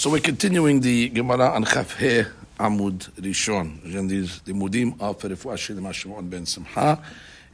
[0.00, 3.84] So we're continuing the Gemara on Chafhe Amud Rishon.
[3.84, 7.02] Again, these the mudim are for Refuah Shilma Shimon ben Simcha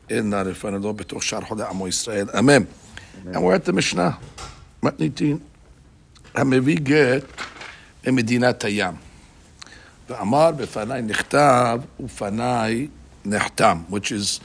[0.08, 2.32] in Refanado Betoch Shar Hoda Amo Yisrael.
[2.34, 2.66] Amen.
[3.26, 4.18] And we're at the Mishnah,
[4.82, 5.40] Matnitin.
[6.34, 7.24] המביא גט
[8.06, 8.94] ממדינת הים.
[10.08, 12.88] ואמר בפניי נכתב ופניי
[13.24, 14.40] נחתם, which is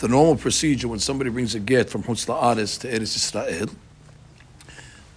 [0.00, 3.70] the normal procedure when somebody brings a get from Chutz La'aretz to Eretz Yisrael.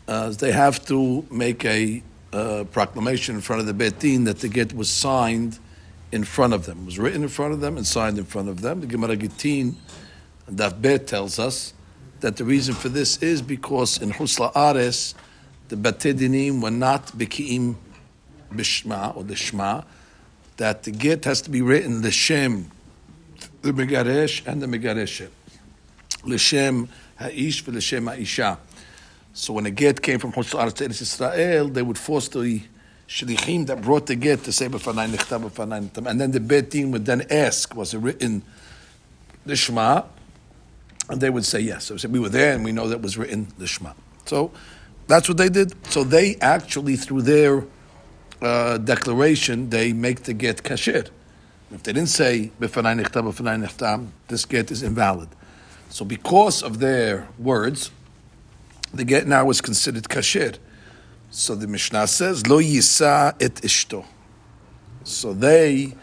[0.08, 2.04] Uh, they have to make a
[2.35, 5.59] uh, proclamation in front of the Beit Din that the get was signed
[6.11, 6.81] in front of them.
[6.83, 8.81] It was written in front of them and signed in front of them.
[8.81, 9.77] The Gemara Gittin,
[10.51, 11.75] Daf Bet tells us
[12.21, 15.15] that the reason for this is because in Chutz La'aretz,
[15.69, 17.77] the Batedinim were not Beki'im
[18.53, 19.85] Bishma or the Shma,
[20.57, 22.71] that the get has to be written L'Shem,
[23.63, 25.31] the Megaresh and the Megareshet.
[26.25, 28.59] L'Shem Ha'ish for L'Shem Ha'isha.
[29.37, 32.63] So when a get came from Chutz La'aretz to Eretz Yisrael, they would force the
[33.09, 36.71] shlichim that brought the get to say b'fanai nechtav b'fanai nechtav, and then the bet
[36.71, 38.43] din would then ask, was it written
[39.45, 40.03] the Shema?
[41.09, 41.87] And they would say yes.
[41.87, 43.93] So we were there, and we know that was written the Shema.
[44.25, 44.53] So
[45.09, 45.75] that's what they did.
[45.91, 47.65] So they actually, through their
[48.41, 51.11] uh, declaration, they make the get kasher.
[51.73, 55.29] If they didn't say b'fanai nechtav b'fanai nechtam, this get is invalid.
[55.89, 57.91] So because of their words,
[58.97, 60.59] the get now is considered kasher.
[61.31, 64.05] So the Mishnah says, Lo yisa et ishto.
[65.03, 65.95] So they,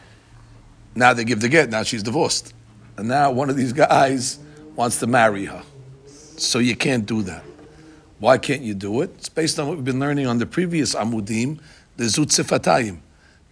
[0.94, 2.53] now they give the get, now she's divorced.
[2.98, 4.39] And now one of these guys
[4.75, 5.64] wants to marry her.
[6.38, 7.44] So you can't do that.
[8.20, 9.11] Why can't you do it?
[9.17, 11.59] It's based on what we've been learning on the previous Amudim,
[11.98, 13.00] the Zutzifatayim.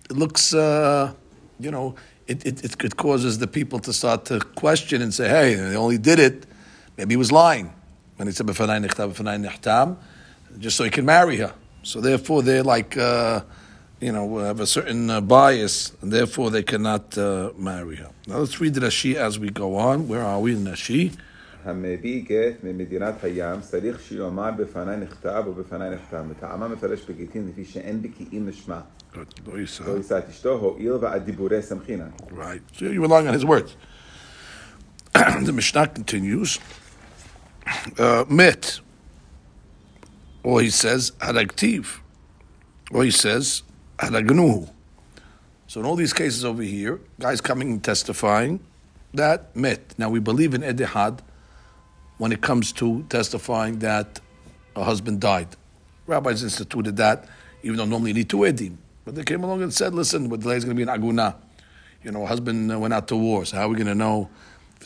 [0.10, 1.14] It looks, uh,
[1.60, 1.96] you know,
[2.28, 5.76] it, it, it, it causes the people to start to question and say, hey, they
[5.76, 6.46] only did it,
[6.98, 7.74] maybe he was lying.
[8.19, 9.97] When he said, "B'fanai nechtam, b'fanai nechtam,"
[10.59, 11.53] just so he can marry her.
[11.83, 13.41] So therefore, they're like, uh,
[14.01, 18.11] you know, have a certain uh, bias, and therefore they cannot uh, marry her.
[18.27, 20.09] Now let's read the Rashi as we go on.
[20.09, 21.13] Where are we in Rashi?
[21.65, 26.27] המביא גט ממדינת הים צריך שיאמר בפניי נכתב ובפניי נחתם.
[26.31, 28.81] וטעמה מפרש בגיטין לפי שאין בקיאים לשמה.
[29.15, 29.47] Good.
[29.47, 29.87] Lo yisa.
[29.87, 32.09] לא יישא את אשתו, הואיל ועד דיבורי סמכינן.
[32.31, 32.61] Right.
[32.73, 33.77] So you're relying on his words.
[35.15, 36.59] the Mishnah continues.
[37.98, 38.80] Uh, met.
[40.44, 42.00] Or he says, haragtiv.
[42.92, 43.64] Or he says,
[43.98, 44.70] haragnuhu.
[45.68, 48.60] So in all these cases over here, guys coming and testifying,
[49.14, 49.94] that met.
[49.98, 51.22] Now we believe in edihad
[52.18, 54.20] when it comes to testifying that
[54.76, 55.48] a husband died.
[56.08, 57.28] Rabbis instituted that,
[57.64, 58.78] even though normally you need two edim.
[59.06, 61.36] But they came along and said, listen, delay is going to be an aguna.
[62.04, 64.30] You know, husband went out to war, so how are we going to know?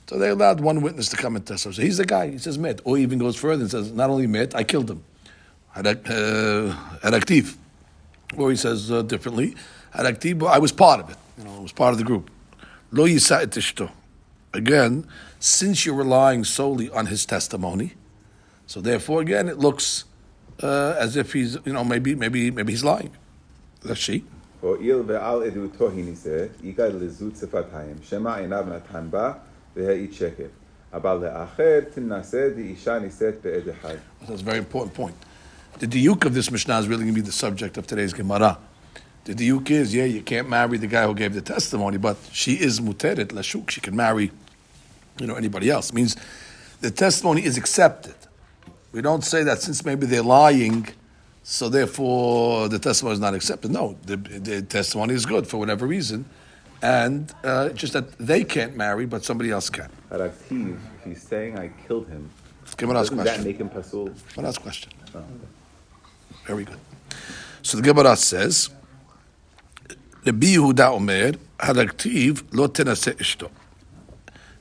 [0.07, 1.75] So they allowed one witness to come and testify.
[1.75, 2.31] So he's the guy.
[2.31, 5.03] He says met, or even goes further and says not only met, I killed him.
[5.75, 7.55] Haraktiv.
[7.55, 9.55] Uh, or he says uh, differently,
[9.95, 10.47] Haraktiv.
[10.47, 11.17] I was part of it.
[11.37, 12.29] You know, I was part of the group.
[12.91, 13.07] Lo
[14.55, 15.07] Again,
[15.39, 17.93] since you're relying solely on his testimony,
[18.67, 20.05] so therefore, again, it looks
[20.61, 23.11] uh, as if he's, you know, maybe, maybe, maybe he's lying.
[23.83, 24.25] That's she.
[24.61, 29.41] Or il ve'al edu lezut sefatayim, shema natan ba,
[29.76, 30.46] והעיד שקר.
[30.92, 33.94] אבל לאחר תנשא דאישה נישאת בעד אחד.
[34.22, 35.14] That's a very important point.
[35.78, 38.58] The diuk of this Mishnah is really going to be the subject of today's Gemara.
[39.24, 42.54] The diuk is, yeah, you can't marry the guy who gave the testimony, but she
[42.54, 43.70] is muteret lashuk.
[43.70, 44.32] She can marry,
[45.20, 45.90] you know, anybody else.
[45.90, 46.16] It means
[46.80, 48.14] the testimony is accepted.
[48.92, 50.88] We don't say that since maybe they're lying,
[51.42, 53.70] so therefore the testimony is not accepted.
[53.70, 56.24] No, the, the testimony is good for whatever reason,
[56.83, 59.89] and uh, just that they can't marry, but somebody else can.
[60.11, 62.29] Araktiv, he's saying I killed him,
[62.73, 63.41] okay, one last doesn't question.
[63.41, 64.09] that make him pasul?
[64.35, 64.91] One last question.
[65.15, 65.23] Oh.
[66.45, 66.77] Very good.
[67.61, 68.69] So the Gemara says,
[70.25, 73.49] Rabbi Yehuda Omer, Haraktiv lo tenase ishto.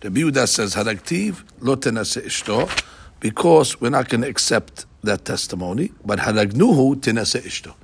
[0.05, 2.71] Rabbi Yehuda says, Haraktiv lo tenase ishto,
[3.19, 7.75] because we're not going to accept that testimony, but Haragnuhu tenase ishto.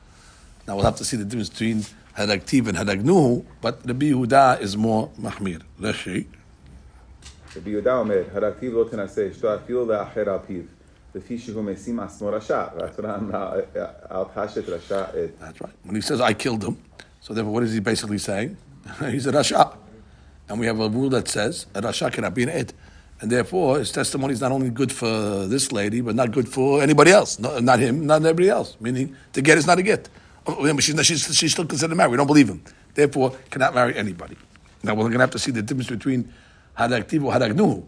[0.68, 1.84] Now we'll have to see the difference between
[2.18, 5.62] Hadaktiv and Hadagnuhu, but Rabbi Yehuda is more Mahmir.
[5.80, 6.26] Rashi.
[7.54, 10.66] Rabbi Yehuda Omer, "Hadaktiv lo tenase, shto afil le'acher apiv.
[11.14, 11.24] Eh, eh,
[15.40, 15.72] That's right.
[15.84, 16.76] When he says, I killed him,
[17.20, 18.56] so therefore, what is he basically saying?
[19.10, 19.74] He's a Rasha.
[20.48, 22.74] And we have a rule that says, a Rasha cannot be an Ed.
[23.20, 26.82] And therefore, his testimony is not only good for this lady, but not good for
[26.82, 28.76] anybody else—not him, not everybody else.
[28.78, 30.08] Meaning, to get is not a get.
[30.48, 32.10] Oh, she's, she's, she's still considered married.
[32.10, 32.62] We don't believe him.
[32.94, 34.36] Therefore, cannot marry anybody.
[34.82, 36.32] Now, we're going to have to see the difference between
[36.78, 37.84] Hadaktiv or Hadagnuhu.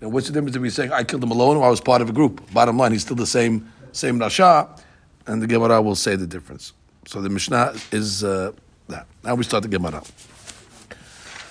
[0.00, 2.08] Now, what's the difference between saying, I killed him alone or I was part of
[2.08, 2.50] a group?
[2.52, 4.80] Bottom line, he's still the same, same Rasha,
[5.26, 6.72] and the Gemara will say the difference.
[7.06, 8.52] So the Mishnah is uh,
[8.88, 9.06] that.
[9.22, 10.02] Now we start the Gemara.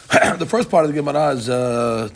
[0.38, 2.10] the first part of the Gemara is a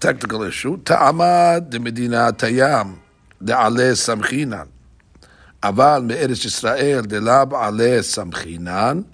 [0.00, 0.78] technical issue.
[0.78, 2.98] Ta'amad de Medina Tayam
[3.42, 4.68] de Ale Samchinan.
[5.62, 9.04] Me'eretz Yisrael de lab Ale Samchinan.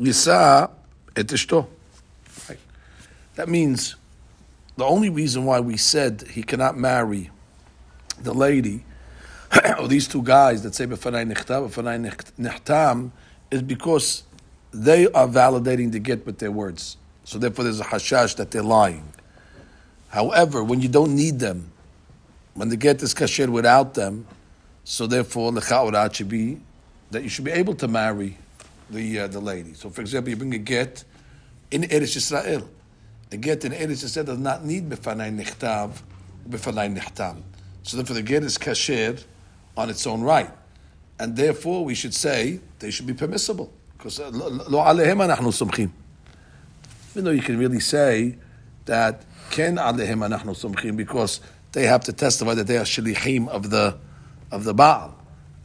[0.00, 0.70] Yisa
[1.16, 1.66] et ishto.
[3.36, 3.96] That means
[4.76, 7.30] the only reason why we said he cannot marry
[8.20, 8.84] the lady
[9.78, 13.10] or these two guys that say b'fanai nechtam, b'fanai nechtam,
[13.50, 14.24] is because
[14.72, 16.96] they are validating the get with their words.
[17.24, 19.12] So therefore, there's a hashash that they're lying.
[20.08, 21.70] However, when you don't need them,
[22.54, 24.26] when the get is kasher without them,
[24.84, 26.60] so therefore lechaurat should be
[27.10, 28.36] that you should be able to marry
[28.90, 29.74] the uh, the lady.
[29.74, 31.04] So, for example, you bring a get
[31.70, 32.66] in Eretz Yisrael.
[33.30, 36.02] The get in Eretz Yisrael does not need b'fanai nechtav,
[36.48, 37.42] b'fanai nechtam.
[37.82, 39.22] So therefore, the get is kasher
[39.76, 40.50] on its own right.
[41.18, 43.72] And therefore, we should say they should be permissible.
[43.96, 45.90] Because uh, lo alehem anachnu sumchim.
[47.12, 48.36] Even though you can really say
[48.86, 51.40] that ken alehem anachnu sumchim because
[51.72, 53.96] they have to testify that they are shilichim of the
[54.54, 55.14] of the Baal.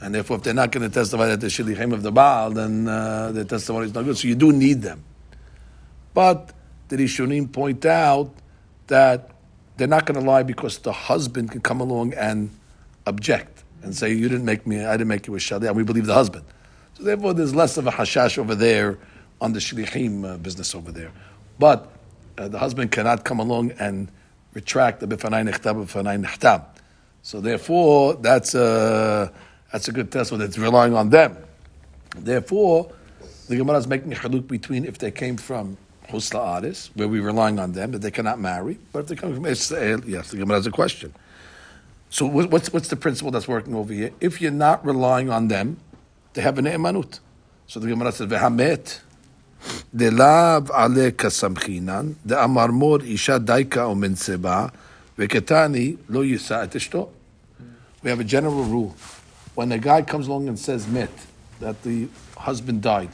[0.02, 2.88] And therefore, if they're not going to testify that they're shilichim of the Baal, then
[2.88, 4.18] uh, their testimony is not good.
[4.18, 5.04] So you do need them.
[6.14, 6.54] But
[6.88, 8.34] the Rishonim point out
[8.88, 9.30] that
[9.78, 12.50] they're not going to lie because the husband can come along and
[13.06, 14.84] object and say, "You didn't make me.
[14.84, 16.46] I didn't make you a shali." And we believe the husband.
[16.98, 18.98] So therefore, there's less of a hashash over there
[19.40, 21.12] on the shlichim uh, business over there.
[21.60, 21.92] But
[22.38, 24.10] uh, the husband cannot come along and
[24.54, 26.66] retract the bifanai nechtab bifanai nechtam.
[27.22, 29.32] So therefore, that's a
[29.72, 30.32] that's a good test.
[30.32, 31.38] Whether it's relying on them.
[32.16, 32.92] Therefore,
[33.48, 35.78] the Gemara is making a haluk between if they came from
[36.08, 38.80] Chutz La'aretz, where we're relying on them, that they cannot marry.
[38.92, 41.14] But if they come from Israel, yes, the Gemara has a question.
[42.10, 44.12] So what's, what's the principle that's working over here?
[44.20, 45.78] If you're not relying on them,
[46.34, 47.20] they have an emanut.
[47.68, 49.02] So the Gemara says, "Vehamet
[49.96, 53.94] de lav ale kasamchinan de amarmor isha daika o
[55.20, 57.10] veketani lo yisa etishto."
[58.02, 58.96] We have a general rule:
[59.56, 61.12] when a guy comes along and says met
[61.60, 62.08] that the
[62.38, 63.10] husband died,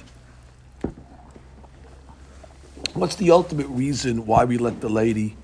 [2.93, 5.35] what's the ultimate reason why we let the lady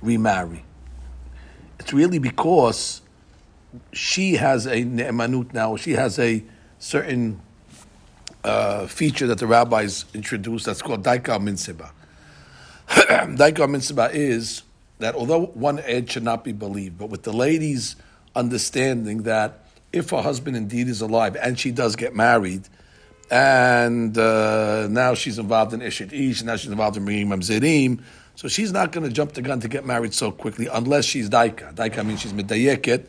[0.00, 0.64] remarry?
[1.78, 3.02] It's really because
[3.92, 5.76] she has a ne'emanut now.
[5.76, 6.42] She has a
[6.78, 7.40] certain
[8.42, 11.90] uh, feature that the rabbis introduced that's called daika minseba.
[13.36, 14.62] daika minseba is
[14.98, 17.96] that although one edge should not be believed, but with the lady's
[18.34, 22.68] understanding that if her husband indeed is alive and she does get married,
[23.30, 28.02] and uh, now she's involved in Ishet Ish, now she's involved in bringing Mamzerim,
[28.36, 31.28] so she's not going to jump the gun to get married so quickly unless she's
[31.28, 31.74] daika.
[31.74, 33.08] Daika means she's medayeket.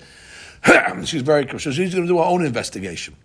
[1.05, 3.15] she's very so she's going to do her own investigation.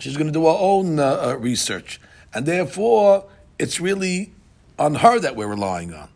[0.00, 2.00] She's going to do her own uh, uh, research,
[2.32, 3.26] and therefore
[3.58, 4.32] it's really
[4.78, 6.08] on her that we're relying on.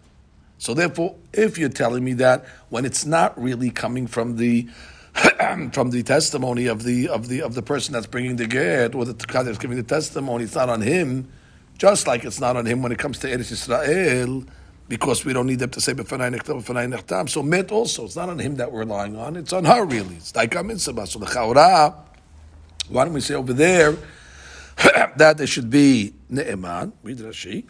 [0.58, 4.69] So therefore, if you're telling me that when it's not really coming from the
[5.72, 9.05] from the testimony of the of the of the person that's bringing the get or
[9.05, 11.28] the guy that's giving the testimony, it's not on him.
[11.78, 14.44] Just like it's not on him when it comes to Eretz Israel,
[14.88, 17.28] because we don't need them to say b'fanai nechtam b'fanai nechtam.
[17.28, 20.16] So met also, it's not on him that we're relying on; it's on her really.
[20.16, 21.06] It's mitzvah.
[21.06, 21.94] So the chaura,
[22.88, 23.96] why don't we say over there
[25.16, 26.92] that there should be ne'eman?
[27.04, 27.64] Read Rashi.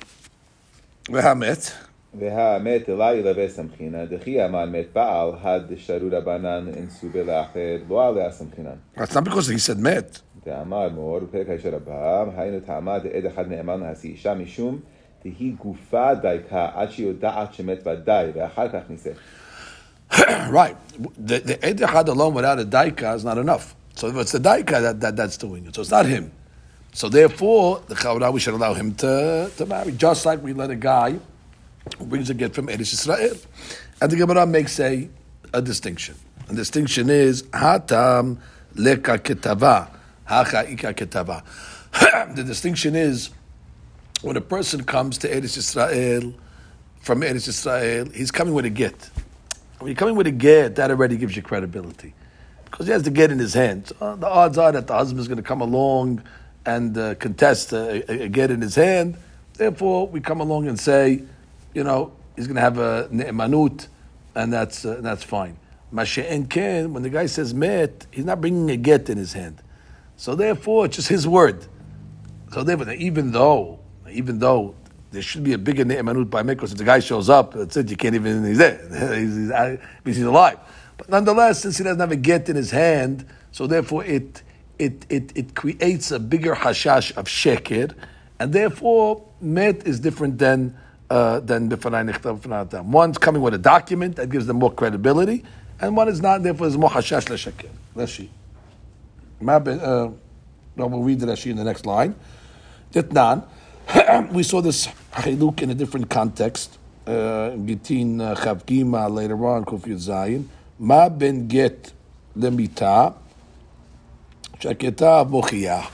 [1.05, 1.88] V'hamet.
[2.20, 8.32] והמת אלה ילווה סמכינן, דכי אמר מת בעל, had דשרו רבנן אינסובה לאחר, לא עליה
[8.32, 8.76] סמכינן.
[8.98, 10.20] That's not because he said met.
[10.46, 14.80] דאמר מור, בפרק הישר הבא, היינו טעמה דעד אחד נאמן להשיא אישה משום
[15.22, 19.12] תהי גופה דייקה עד שהיא יודעת שמת ודאי, ואחר כך נישא.
[20.50, 20.76] right.
[21.18, 23.76] The, the Ed Echad alone without a daika is not enough.
[23.96, 25.76] So it's the daika that, that, that's doing it.
[25.76, 26.32] So it's not him.
[26.94, 30.70] So therefore, the Chaura, we should allow him to, to marry, just like we let
[30.70, 31.20] a guy who
[32.01, 33.37] brings a get from Eretz Israel.
[34.01, 35.09] And the Gemara makes a,
[35.53, 36.15] a distinction.
[36.47, 38.39] The distinction is, Hatam
[38.75, 39.91] leka ketava,
[40.25, 41.43] hacha ika ketava.
[42.35, 43.31] The distinction is,
[44.23, 46.35] when a person comes to Eretz Israel,
[47.01, 49.11] from Eretz Israel, he's coming with a get.
[49.79, 52.15] When you're coming with a get, that already gives you credibility.
[52.65, 53.89] Because he has the get in his hand.
[53.89, 56.23] So the odds are that the husband is going to come along
[56.67, 59.17] and uh, contest a, a, a get in his hand.
[59.55, 61.23] Therefore, we come along and say,
[61.75, 63.89] you know, he's going to have a ne'emanut,
[64.35, 65.59] and that's, uh, that's fine.
[65.93, 69.63] Mashe'en ken, when the guy says met, he's not bringing a get in his hand.
[70.17, 71.65] So therefore, it's just his word.
[72.53, 74.75] So therefore, even though, even though
[75.11, 77.91] there should be a bigger ne'emanut by Mekos, if the guy shows up, that's it,
[77.91, 78.79] you can't even, he's there,
[79.19, 80.59] he's, he's, because he's alive.
[80.97, 84.43] But nonetheless, since he doesn't have a get in his hand, so therefore it
[84.79, 87.95] it, it, it creates a bigger hashash of sheker,
[88.39, 90.77] and therefore met is different than
[91.11, 92.85] uh, than b'fanai nichtav b'fanai.
[92.85, 95.45] One's coming with a document that gives them more credibility,
[95.81, 96.43] and one is not.
[96.43, 97.69] Therefore, there's more hashash l'sheker.
[97.97, 98.29] Rashi.
[99.41, 100.11] Uh,
[100.77, 102.15] we'll read the Rashi in the next line.
[102.93, 103.45] Ditnan.
[104.33, 106.79] we saw this chiluk in a different context.
[107.07, 110.45] Uh, Gitin Chavgima later on, Kufiyut Zayin.
[110.79, 111.93] Ma ben get
[112.37, 113.15] lemita
[114.61, 115.85] shaketa mochiyah.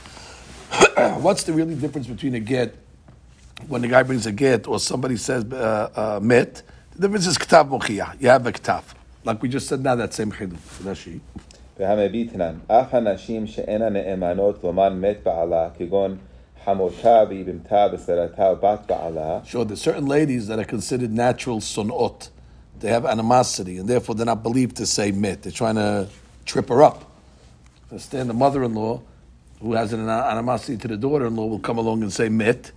[1.20, 2.76] What's the really difference between a get
[3.67, 6.61] when the guy brings a get or somebody says uh, uh, met?
[6.93, 8.21] The difference is ktav mochiyah.
[8.21, 8.83] You have a ktav.
[9.23, 10.57] Like we just said now, that same chiluk.
[10.83, 11.19] Rashi.
[11.79, 16.17] והמביטנן, אף הנשים שאינן נאמנות לומר מת בעלה, כגון
[16.65, 16.75] Sure,
[19.65, 22.29] there's certain ladies that are considered natural sunot.
[22.79, 25.43] They have animosity, and therefore they're not believed to say mit.
[25.43, 26.09] They're trying to
[26.45, 27.09] trip her up.
[27.89, 29.01] Understand the mother-in-law,
[29.61, 32.71] who has an animosity to the daughter-in-law, will come along and say mit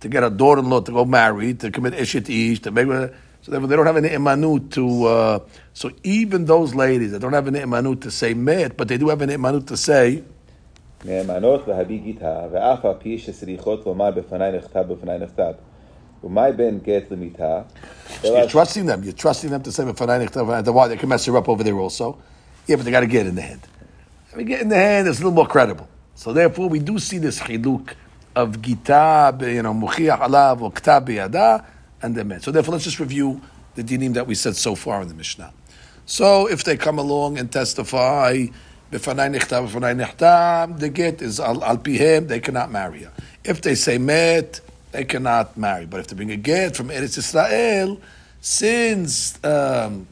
[0.00, 3.14] to get a daughter-in-law to go marry, to commit ishit ish, to make her.
[3.42, 5.04] So therefore, they don't have an imanut to.
[5.04, 5.38] Uh,
[5.72, 9.08] so even those ladies that don't have an imanut to say mit, but they do
[9.08, 10.24] have an imanut to say
[11.04, 15.52] נאמנות להביא גיטה, ואף על פי שצריכות לומר בפניי נכתב בפניי נכתב.
[16.24, 17.60] ומאי בין גט למיתה?
[18.22, 19.02] You're trusting them.
[19.02, 20.88] You're trusting them to say בפניי נכתב בפניי Why?
[20.88, 22.16] They can mess her up over there also.
[22.66, 23.60] Yeah, but they got to get in the hand.
[24.32, 25.86] I mean, get in the hand is a little more credible.
[26.14, 27.88] So therefore, we do see this chiluk
[28.35, 31.65] of gita, you know, muchiach alav or kta biyada,
[32.01, 32.41] and the men.
[32.41, 33.41] So therefore, let's just review
[33.75, 35.53] the dinim that we said so far in the Mishnah.
[36.05, 38.47] So if they come along and testify
[38.91, 43.11] B'fanai nichtav, b'fanai nichtav, the get is al, al pihem, they cannot marry her.
[43.43, 45.85] If they say met, they cannot marry.
[45.85, 48.01] But if they bring a get from Eretz Israel,
[48.41, 50.07] since um,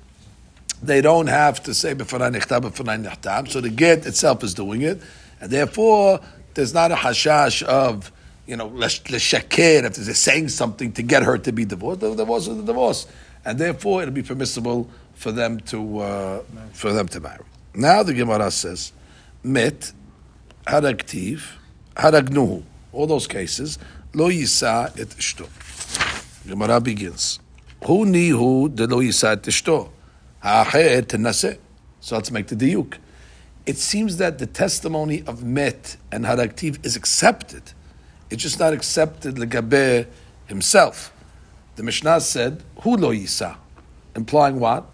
[0.83, 4.83] they don't have to say b'fanai nichtav, b'fanai nichtav, so the get itself is doing
[4.83, 5.01] it,
[5.41, 6.19] and therefore
[6.57, 8.11] there's not a hashash of
[8.47, 12.47] you know, l'shaker, if they're saying something to get her to be divorced, the divorce
[12.47, 13.05] is the divorce.
[13.45, 17.43] And therefore, it'll be permissible for them to, uh, for them to marry.
[17.75, 18.93] Now the Gemara says,
[19.43, 19.91] mit,
[20.65, 21.43] haraktiv,
[21.95, 22.63] haragnuhu.
[22.93, 23.77] All those cases,
[24.13, 25.47] lo yisa et ishto.
[26.47, 27.39] Gemara begins.
[27.83, 29.89] Hu nihu de lo yisa et ishto.
[31.99, 32.97] So let's make the diuk.
[33.67, 37.73] It seems that the testimony of met and haraktiv is accepted.
[38.31, 40.07] It's just not accepted legabe
[40.47, 41.13] himself.
[41.75, 43.57] The Mishnah said, Hu lo yisa,
[44.15, 44.85] implying what?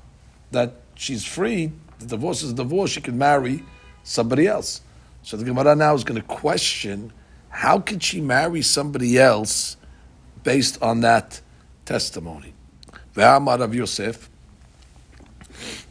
[0.51, 1.71] That she's free
[2.03, 3.63] the divorce is a divorce, she can marry
[4.03, 4.81] somebody else.
[5.23, 7.13] So the Gemara now is going to question
[7.49, 9.77] how could she marry somebody else
[10.43, 11.39] based on that
[11.85, 12.53] testimony?
[13.15, 14.29] Ve'amar Rav Yosef,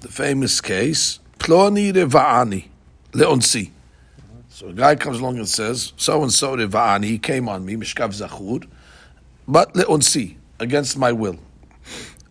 [0.01, 2.67] the famous case, Ploni Reva'ani,
[3.13, 3.71] Leonsi.
[4.49, 7.75] So a guy comes along and says, so and so Reva'ani, he came on me,
[7.77, 8.67] Mishkav Zachur,
[9.49, 11.39] but Leonsi, against my will.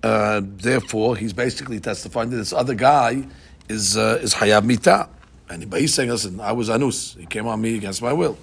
[0.04, 3.24] Uh, therefore, he's basically testifying that this other guy
[3.70, 5.08] is uh, is hayab mita.
[5.50, 7.16] And he's saying, listen, I was anus.
[7.16, 8.38] He came on me against my will.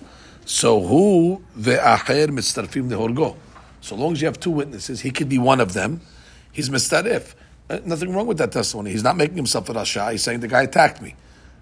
[0.44, 3.36] So who ve'acher mitzarfim dehorgo.
[3.80, 6.00] So long as you have two witnesses, he could be one of them.
[6.52, 7.34] He's mistarif.
[7.70, 8.90] Uh, nothing wrong with that testimony.
[8.90, 10.12] He's not making himself a rasha.
[10.12, 11.14] He's saying the guy attacked me.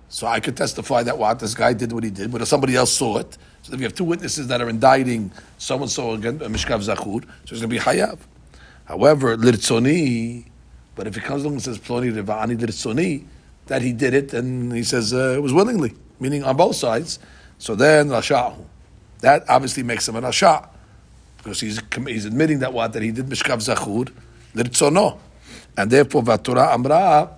[0.09, 2.77] So I could testify that what this guy did what he did, but if somebody
[2.77, 6.13] else saw it, so if you have two witnesses that are indicting so and so
[6.13, 8.19] against Mishkav Zachur, so it's going to be hayav.
[8.85, 10.47] However, lirtzoni,
[10.95, 13.25] but if he comes along and says ploni revani lirtzoni,
[13.67, 17.19] that he did it, and he says uh, it was willingly, meaning on both sides.
[17.59, 18.65] So then Rashahu.
[19.21, 20.69] That obviously makes him an Rasha.
[21.39, 22.93] Because he's, he's admitting that what?
[22.93, 24.13] That he did Mishkav Zachur,
[24.55, 25.19] Lirtzono.
[25.77, 27.31] And therefore, Vatura Amra,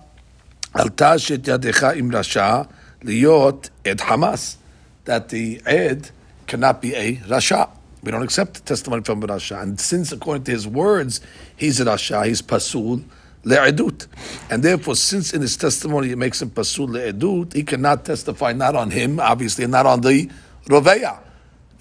[0.75, 2.69] Alta Shet Yadecha Im Rasha,
[3.03, 4.57] Liot Ed Hamas.
[5.05, 6.11] That the Ed
[6.47, 7.69] cannot be a Rasha.
[8.03, 9.61] We don't accept testimony from a Rasha.
[9.61, 11.21] And since, according to his words,
[11.55, 13.03] he's a Rasha, he's Pasul,
[13.43, 14.07] le'edut.
[14.49, 18.75] And therefore, since in his testimony it makes him pasul le'edut, he cannot testify not
[18.75, 20.29] on him, obviously, and not on the
[20.65, 21.19] roveya,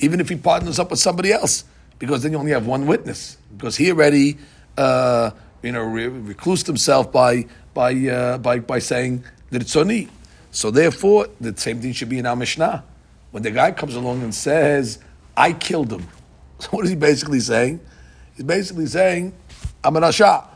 [0.01, 1.65] even if he partners up with somebody else,
[1.99, 3.37] because then you only have one witness.
[3.57, 4.39] Because he already,
[4.77, 5.31] uh,
[5.63, 10.09] you know, re- reclused himself by by uh, by by saying that it's oni.
[10.51, 12.85] So therefore, the same thing should be in our Mishnah.
[13.31, 14.99] When the guy comes along and says,
[15.37, 16.07] "I killed him,"
[16.59, 17.81] so what is he basically saying?
[18.37, 19.35] He's basically saying,
[19.85, 20.47] "I'm an asha."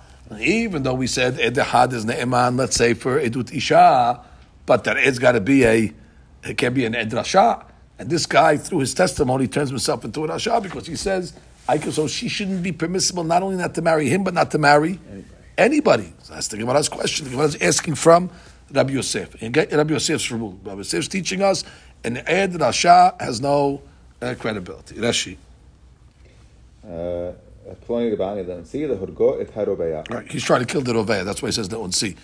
[0.41, 4.25] Even though we said Edehad is Ne'eman, let's say for Edut Isha,
[4.65, 5.93] but that it's got to be a,
[6.45, 7.67] it can be an Edrasha.
[7.99, 11.35] And this guy, through his testimony, turns himself into an Rasha because he says,
[11.91, 14.99] so she shouldn't be permissible not only not to marry him, but not to marry
[15.09, 15.25] anybody.
[15.57, 16.13] anybody.
[16.23, 17.25] So that's the Gemara's question.
[17.25, 18.31] The Gemara's asking from
[18.73, 19.41] Rabbi Yosef.
[19.43, 20.59] And Rabbi Yosef's rule.
[20.65, 21.65] Rabbi Yosef's teaching us,
[22.05, 23.83] and Ed Rasha has no
[24.21, 24.97] uh, credibility.
[24.97, 25.37] Rashi.
[26.85, 27.33] Uh,
[30.11, 31.25] right, he's trying to kill the Roveya.
[31.25, 32.17] That's why he says the Unsi.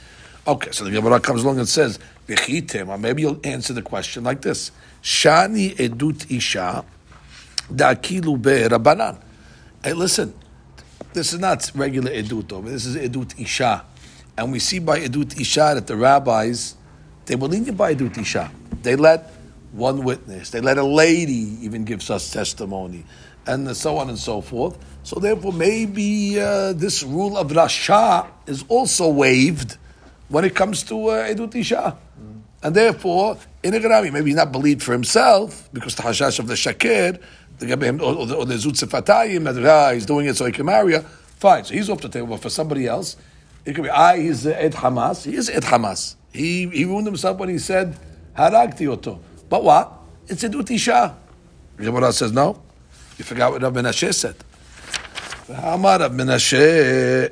[0.46, 4.72] Okay, so the Gemara comes along and says, maybe you'll answer the question like this.
[5.02, 6.84] Shani edut isha
[7.72, 9.18] da'kilu be rabbanan.
[9.88, 10.34] Hey, listen,
[11.14, 12.68] this is not regular edut over.
[12.68, 13.86] This is edut isha.
[14.36, 16.74] And we see by edut isha that the rabbis,
[17.24, 18.52] they were lenient by edut isha.
[18.82, 19.32] They let
[19.72, 23.06] one witness, they let a lady even give us testimony,
[23.46, 24.76] and so on and so forth.
[25.04, 29.78] So therefore, maybe uh, this rule of Rasha is also waived
[30.28, 31.96] when it comes to uh, Edut Isha.
[32.62, 33.80] And therefore, in a
[34.10, 37.22] maybe he's not believed for himself because the Hashash of the Shakir,
[37.59, 40.51] the, or, or the, or the Zut Sefatayim, that ah, he's doing it so he
[40.51, 41.01] can marry her.
[41.01, 42.27] Fine, so he's off the table.
[42.27, 43.17] But for somebody else,
[43.65, 45.25] it could be, I, he's uh, Ed Hamas.
[45.25, 46.15] He is Ed Hamas.
[46.31, 47.97] He, he ruined himself when he said,
[48.37, 49.19] Haragti Oto.
[49.49, 49.91] But what?
[50.27, 51.15] It's Edut Isha.
[51.77, 52.61] Gemara says, no.
[53.17, 54.35] You forgot what Rav Menashe said.
[55.49, 57.25] אמר רב מנשה,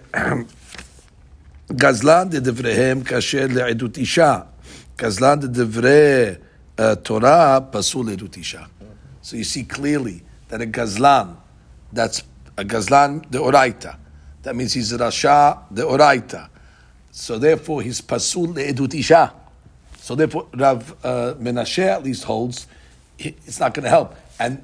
[1.72, 4.40] גזלן דדבריהם כאשר לעדות אישה,
[4.98, 6.26] גזלן דדברי
[6.78, 8.62] uh, תורה פסול לעדות אישה.
[9.27, 11.37] So you see clearly that a gazlan,
[11.93, 12.23] that's
[12.57, 13.97] a gazlan de oraita.
[14.45, 16.49] That means he's a rasha deoraita.
[17.11, 19.33] So therefore he's pasul le'edut isha.
[19.97, 22.69] So therefore Rav uh, Menashe at least holds
[23.19, 24.15] it's not going to help.
[24.39, 24.63] And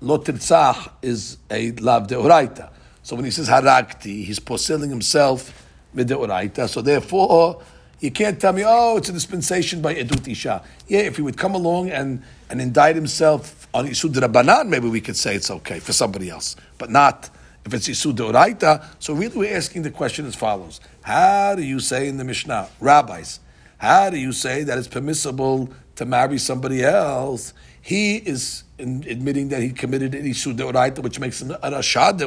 [0.00, 2.70] lo tirtzach is a lav de oraita.
[3.02, 6.70] So when he says harakti, he's poseling himself with the oraita.
[6.70, 7.62] So therefore,
[8.00, 10.62] you can't tell me, oh, it's a dispensation by edut isha.
[10.88, 15.00] Yeah, if he would come along and, and indict himself on isud rabbanan, maybe we
[15.00, 17.28] could say it's okay for somebody else, but not
[17.64, 18.84] if it's isud deoraita.
[18.98, 22.68] So really, we're asking the question as follows: How do you say in the Mishnah,
[22.80, 23.40] rabbis?
[23.78, 27.52] How do you say that it's permissible to marry somebody else?
[27.82, 32.18] He is in admitting that he committed an Isur Deoraita, which makes him a Rashad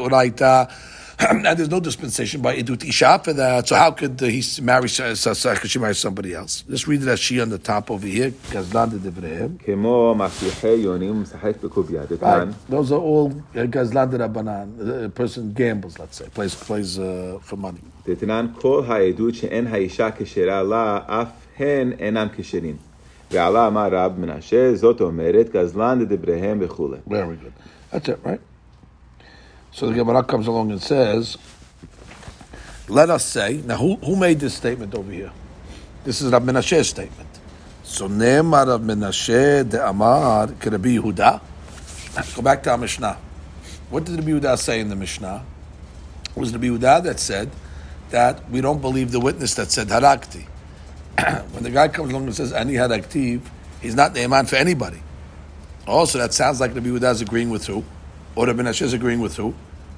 [1.19, 3.67] and there's no dispensation by Idut Isha for that.
[3.69, 6.63] So how could he marry, could she marry somebody else?
[6.71, 8.31] Just read it as she on the top over here.
[8.51, 9.59] Gazlan de Devrehem.
[9.65, 12.03] כמו מפריחי יונים משחק בקוביה.
[12.11, 15.05] דתן, Those are all uh, Gazlan de Rabbanan.
[15.07, 17.81] A person gambles, let's say, plays, plays uh, for money.
[18.07, 22.77] דתנן כל העדות שאין האישה כשרה לה, אף הן אינם כשרים.
[23.31, 26.97] ועלה אמר רב מנשה, זאת אומרת, גזלן לדבריהם וכולי.
[27.09, 27.53] Very good.
[27.93, 28.41] That's it, right?
[29.74, 31.36] So the Gemara comes along and says,
[32.88, 35.32] let us say, now who, who made this statement over here?
[36.04, 37.30] This is Rab Menashe's statement.
[37.82, 41.42] So Ne'emar Rab Menashe de Amar Rabbi Yehuda.
[42.36, 43.18] Go back to our Mishnah.
[43.90, 45.44] What did Rabbi Yehuda say in the Mishnah?
[46.30, 47.50] It was Rabbi Yehuda that said
[48.12, 50.46] that we don't believe the witness that said harakti.
[51.52, 53.42] when the guy comes along and says ani haraktiv,
[53.82, 55.02] he's not the iman for anybody.
[55.88, 57.84] Also, that sounds like Rabbi Yehuda is agreeing with who?
[58.36, 59.54] Or Rabbi Menashe is agreeing with who?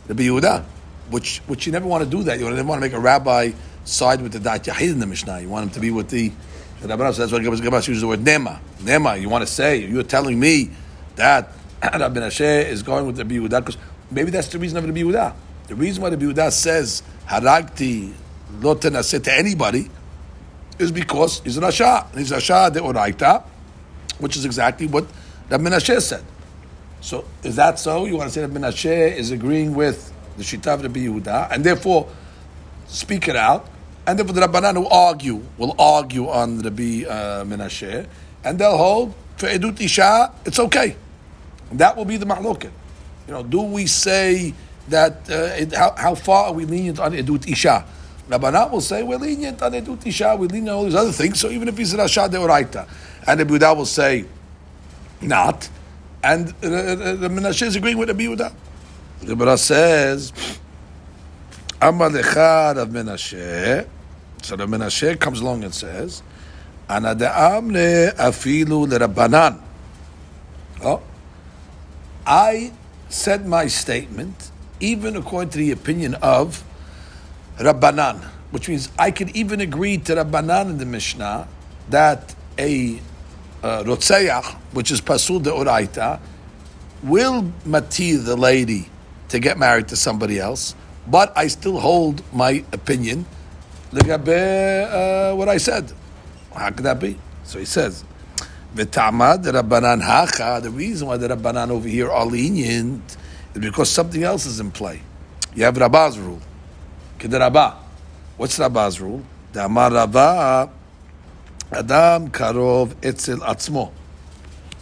[0.07, 0.63] Rabbi Yehuda.
[1.09, 2.39] Which, which you never want to do that.
[2.39, 3.51] You never want to make a rabbi
[3.83, 5.39] side with the Dat Yahid in the Mishnah.
[5.39, 6.31] You want him to be with the
[6.81, 8.59] Rabbi So that's why Rabbi uses the word Nema.
[8.79, 10.71] Nema, you want to say, you're telling me
[11.15, 11.51] that
[11.83, 13.77] Rabbi Menashe is going with the Yehuda because
[14.11, 15.33] maybe that's the reason of the Yehuda.
[15.67, 18.13] The reason why the Yehuda says Haragti
[18.61, 19.89] lo tenaseh to anybody
[20.77, 22.09] is because he's a Rasha.
[22.11, 23.43] And he's a Rasha de Oraita,
[24.19, 25.05] which is exactly what
[25.49, 26.23] Rabbi Menashe said.
[27.05, 28.05] So is that so?
[28.05, 31.63] You want to say that Menashe is agreeing with the Shita of Rabbi Yehuda, and
[31.63, 32.09] therefore
[32.87, 33.67] speak it out,
[34.07, 38.07] and therefore the Rabbanan will argue, will argue on Rabbi uh, Menashe,
[38.43, 40.95] and they'll hold for Edut Isha, it's okay.
[41.69, 42.71] And that will be the mahloket.
[43.27, 44.55] You know, do we say
[44.87, 47.85] that, uh, it, how, how far are we lenient on Edut Isha?
[48.29, 51.39] Rabbanan will say, we're lenient on Edut Isha, we're lenient on all these other things,
[51.39, 52.87] so even if he's Rasha Deoraita.
[53.27, 54.25] And the Buddha will say,
[55.21, 55.69] not.
[56.25, 58.51] And the Menashe is agreeing with the Yehuda.
[59.19, 60.33] The Gemara says,
[61.79, 63.87] Amar Rav Menashe.
[64.41, 66.23] So the Menashe comes along and says,
[66.89, 69.61] Ana de'amne afilu leRabbanan.
[70.83, 71.03] Oh,
[72.25, 72.73] I
[73.07, 76.63] said my statement, even according to the opinion of
[77.59, 81.47] Rabbanan, which means I could even agree to Rabbanan in the Mishnah
[81.89, 82.99] that a
[83.65, 86.19] uh, Rotzeach, which is Pasul de Oraita,
[87.01, 88.89] will mati the lady
[89.29, 90.75] to get married to somebody else,
[91.07, 93.25] but I still hold my opinion
[93.91, 95.91] uh, what I said.
[96.53, 97.17] How could that be?
[97.43, 98.03] So he says,
[98.75, 103.17] Rabbanan hacha, the reason why the Rabbanan over here are lenient
[103.55, 105.01] is because something else is in play.
[105.55, 106.41] You have Rabba's rule.
[107.17, 107.75] Kedarabah.
[108.37, 109.23] What's Rabba's rule?
[109.53, 110.67] The Amar Rabbah,
[111.71, 113.91] Adam karov etzel atzmo.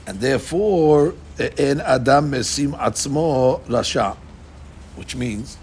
[0.05, 4.17] And therefore, in Adam Mesim Atzmo Rasha,
[4.95, 5.57] which means,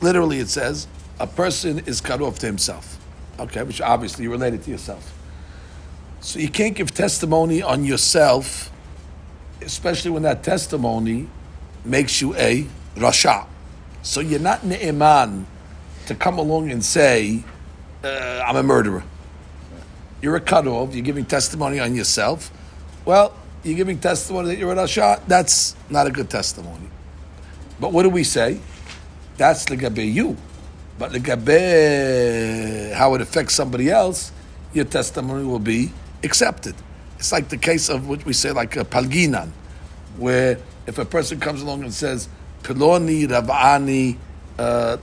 [0.00, 0.86] literally it says,
[1.20, 2.98] a person is cut off to himself.
[3.38, 5.14] Okay, which obviously related to yourself.
[6.20, 8.70] So you can't give testimony on yourself,
[9.60, 11.28] especially when that testimony
[11.84, 13.46] makes you a Rasha.
[14.02, 15.44] So you're not Ne'eman
[16.06, 17.44] to come along and say,
[18.04, 19.04] uh, I'm a murderer.
[20.22, 22.52] You're a cut off, you're giving testimony on yourself.
[23.04, 26.88] Well, you're giving testimony that you're a Rasha, that's not a good testimony.
[27.80, 28.60] But what do we say?
[29.36, 30.36] That's legabe you.
[30.96, 34.30] But legabe how it affects somebody else,
[34.72, 36.76] your testimony will be accepted.
[37.18, 39.50] It's like the case of what we say, like a palginan,
[40.16, 42.28] where if a person comes along and says,
[42.62, 44.16] Piloni Ravani
[44.58, 44.96] uh,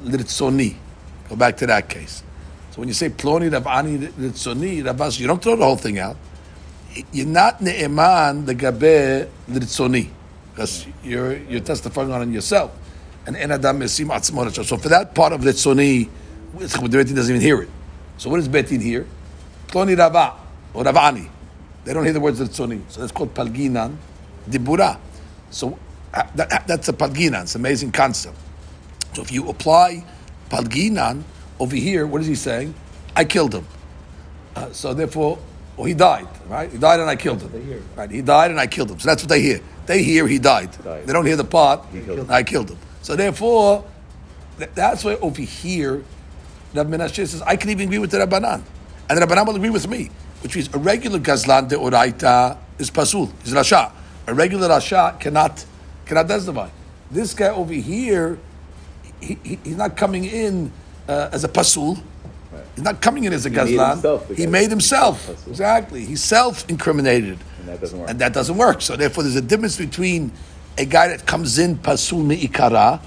[1.29, 2.23] go back to that case.
[2.71, 6.17] So when you say Ploni Ravani Litzoni, Ravas, you don't throw the whole thing out.
[7.12, 10.10] You're not Ne'eman the Gabe Litzoni,
[10.51, 12.71] because you're, you're testifying on yourself.
[13.25, 16.10] And En Adam Mesim Atzmon So for that part of Litzoni,
[16.58, 17.69] the Betin doesn't even hear it.
[18.17, 19.05] So what does Betin hear?
[19.67, 20.36] Ploni Rava
[20.73, 21.29] or Ravani.
[21.86, 22.82] They don't hear the words Litzoni.
[22.89, 23.95] So that's called Palginan
[24.49, 24.97] Dibura.
[25.51, 25.77] So
[26.13, 27.43] uh, that, that's a palginan.
[27.43, 28.38] It's an amazing concept.
[29.13, 30.03] So if you apply
[30.49, 31.23] palginan
[31.60, 32.74] over here, what is he saying?
[33.15, 33.65] I killed him.
[34.56, 35.38] Uh, so therefore,
[35.76, 36.69] well, he died, right?
[36.72, 37.84] He died and I killed him.
[37.95, 38.12] Right?
[38.12, 39.00] He died and I killed him.
[39.00, 39.62] So that's what they hear.
[39.86, 40.72] They hear he died.
[40.84, 41.08] died.
[41.08, 41.89] They don't hear the part.
[41.91, 42.78] Killed I killed him.
[43.02, 43.86] So therefore,
[44.58, 46.04] that's why over here,
[46.74, 48.62] Rabbi Menashe says, I can even agree with the Rabbanan.
[49.10, 50.12] And the Rabbanan will agree with me,
[50.43, 53.91] which means a regular Gazlan de Oraita is Pasul, is Rasha.
[54.28, 55.65] A regular Rasha cannot
[56.06, 56.69] cannot testify.
[57.10, 58.38] This guy over here,
[59.22, 60.72] he, he, he's not coming in
[61.10, 61.95] uh, as a pasul.
[62.52, 62.63] Right.
[62.76, 64.30] He's not coming in as a he gazlan.
[64.30, 65.30] Made he made himself.
[65.48, 66.06] Exactly.
[66.06, 67.39] He's self-incriminated.
[67.60, 68.10] And that doesn't work.
[68.10, 68.82] And that doesn't work.
[68.82, 70.32] So therefore, there's a difference between
[70.78, 73.02] a guy that comes in pasul me'ikara.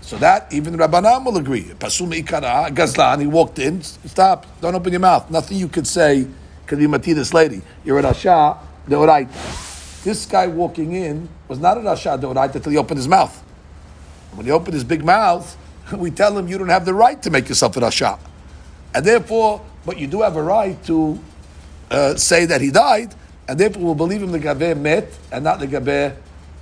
[0.00, 1.64] So that even Rabbanan will agree.
[1.78, 5.30] Pasul me'ikara, gazlan, he walked in, stop, don't open your mouth.
[5.30, 6.26] Nothing you could say
[6.66, 7.62] could be mati this lady.
[7.84, 9.28] You're a asha, they're right.
[10.04, 13.36] This guy walking in was not a Rasha Doraita until he opened his mouth.
[14.34, 15.56] When he opened his big mouth,
[15.96, 18.18] we tell him you don't have the right to make yourself a Rasha.
[18.94, 21.18] And therefore, but you do have a right to
[21.90, 23.14] uh, say that he died,
[23.48, 26.16] and therefore we'll believe him the Gabe met and not the Gabe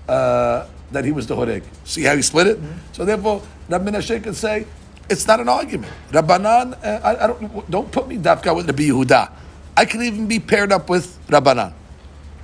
[0.09, 1.63] uh, that he was the Horeg.
[1.85, 2.59] See how he split it?
[2.59, 2.79] Mm-hmm.
[2.93, 4.67] So therefore, Rabbi Menashe can say,
[5.09, 5.93] it's not an argument.
[6.11, 9.31] Rabbanan, uh, I, I, don't, don't put me Dafka with Rabbi Yehuda.
[9.77, 11.73] I can even be paired up with Rabbanan.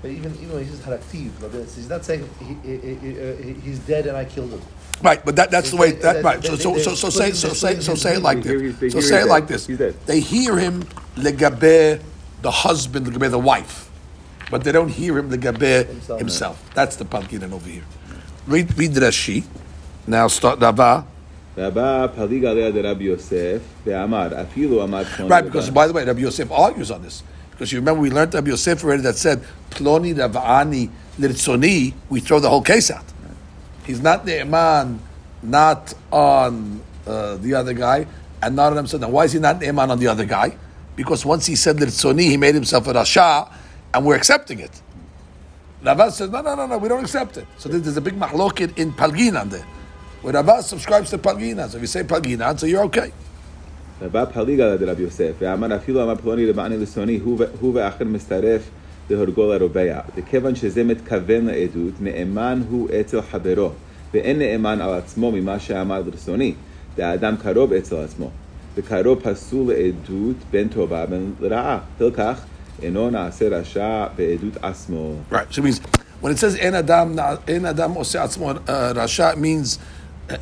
[0.02, 4.06] But even even when he says haraktiv, he's not saying he, he, he, he's dead
[4.06, 4.62] and I killed him.
[5.02, 5.92] Right, but that, that's the way.
[5.92, 6.44] That, right.
[6.44, 8.92] So so so, so say so say so say it like this.
[8.92, 9.66] So say it like this.
[10.06, 10.82] They hear him
[11.16, 12.02] legabe
[12.42, 13.90] the husband, legabe the wife,
[14.50, 16.18] but they don't hear him legabe himself.
[16.20, 16.70] himself.
[16.74, 17.84] That's the palkinan over here.
[18.46, 19.44] Read read the Rashi.
[20.06, 21.06] Now start Rava.
[25.28, 27.22] Right, because by the way, Rabbi Yosef argues on this.
[27.50, 32.40] Because you remember we learned Rabbi Yosef already that said Ploni Ravani Lirtzoni, we throw
[32.40, 33.04] the whole case out.
[33.89, 34.99] He's not the Iman,
[35.43, 38.07] not on uh, the other guy,
[38.41, 39.01] and not on himself.
[39.01, 40.57] Now, why is he not the Iman on the other guy?
[40.95, 43.51] Because once he said Lirtzoni, he made himself a Rasha,
[43.93, 44.81] and we're accepting it.
[45.83, 47.45] Rava says, no, no, no, no, we don't accept it.
[47.57, 49.65] So there's a big mahloket in Palginan there.
[50.21, 51.69] Where Rava subscribes to Palginan.
[51.69, 53.11] So if you say Palginan, so you're okay.
[54.01, 57.19] רבה פליגה לרבי יוסף, ואמר אפילו אמר פלוני לבעני לשוני,
[57.59, 58.61] הוא ואחר מצטרף
[59.09, 59.99] להורגו לרובע.
[60.15, 63.71] וכיוון שזה מתכוון לעדות, נאמן הוא אצל חברו,
[64.13, 66.53] ואין נאמן על עצמו ממה שאמר לשוני,
[66.97, 68.29] והאדם קרוב אצל עצמו.
[68.75, 71.79] וקרוב פסול לעדות בין טובה בין לרעה.
[71.99, 72.39] לכך
[72.81, 75.13] אינו נעשה רשע בעדות עצמו.
[75.31, 75.79] Right, so it means,
[76.21, 77.15] when it says אין אדם,
[77.47, 79.79] אין אדם עושה עצמו רשע, it means,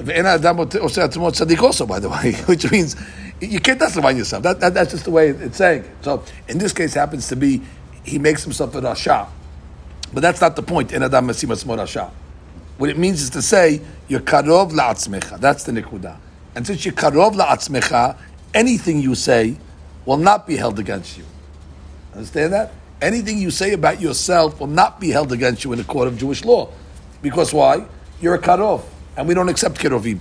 [0.06, 2.96] ואין אדם עושה עצמו צדיק also, by the way, which means,
[3.42, 4.44] you can't testify on yourself.
[4.44, 5.84] That, that, that's just the way it's saying.
[6.02, 7.62] So in this case, happens to be
[8.09, 9.29] he makes himself a rasha,
[10.13, 10.93] but that's not the point.
[10.93, 12.11] In adam masimas rasha.
[12.79, 15.41] What it means is to say you're karov la'atzmecha.
[15.41, 16.17] That's the nikuda.
[16.55, 18.17] And since you're karov la'atzmecha,
[18.55, 19.57] anything you say
[20.07, 21.25] will not be held against you.
[22.15, 22.73] Understand that?
[23.01, 26.19] Anything you say about yourself will not be held against you in the court of
[26.19, 26.73] Jewish law.
[27.21, 27.85] Because why?
[28.21, 28.83] You're a karov,
[29.17, 30.21] and we don't accept kirovim.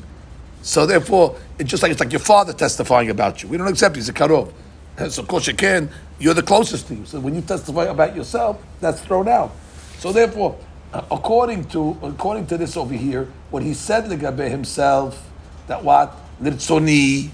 [0.61, 3.49] So therefore, it's just like it's like your father testifying about you.
[3.49, 4.51] We don't accept he's a karov.
[4.97, 5.89] So of course you can.
[6.19, 7.05] You're the closest to you.
[7.05, 9.51] So when you testify about yourself, that's thrown out.
[9.99, 10.57] So therefore,
[10.91, 15.29] uh, according to according to this over here, what he said legabe himself,
[15.67, 17.29] that what lirtzoni,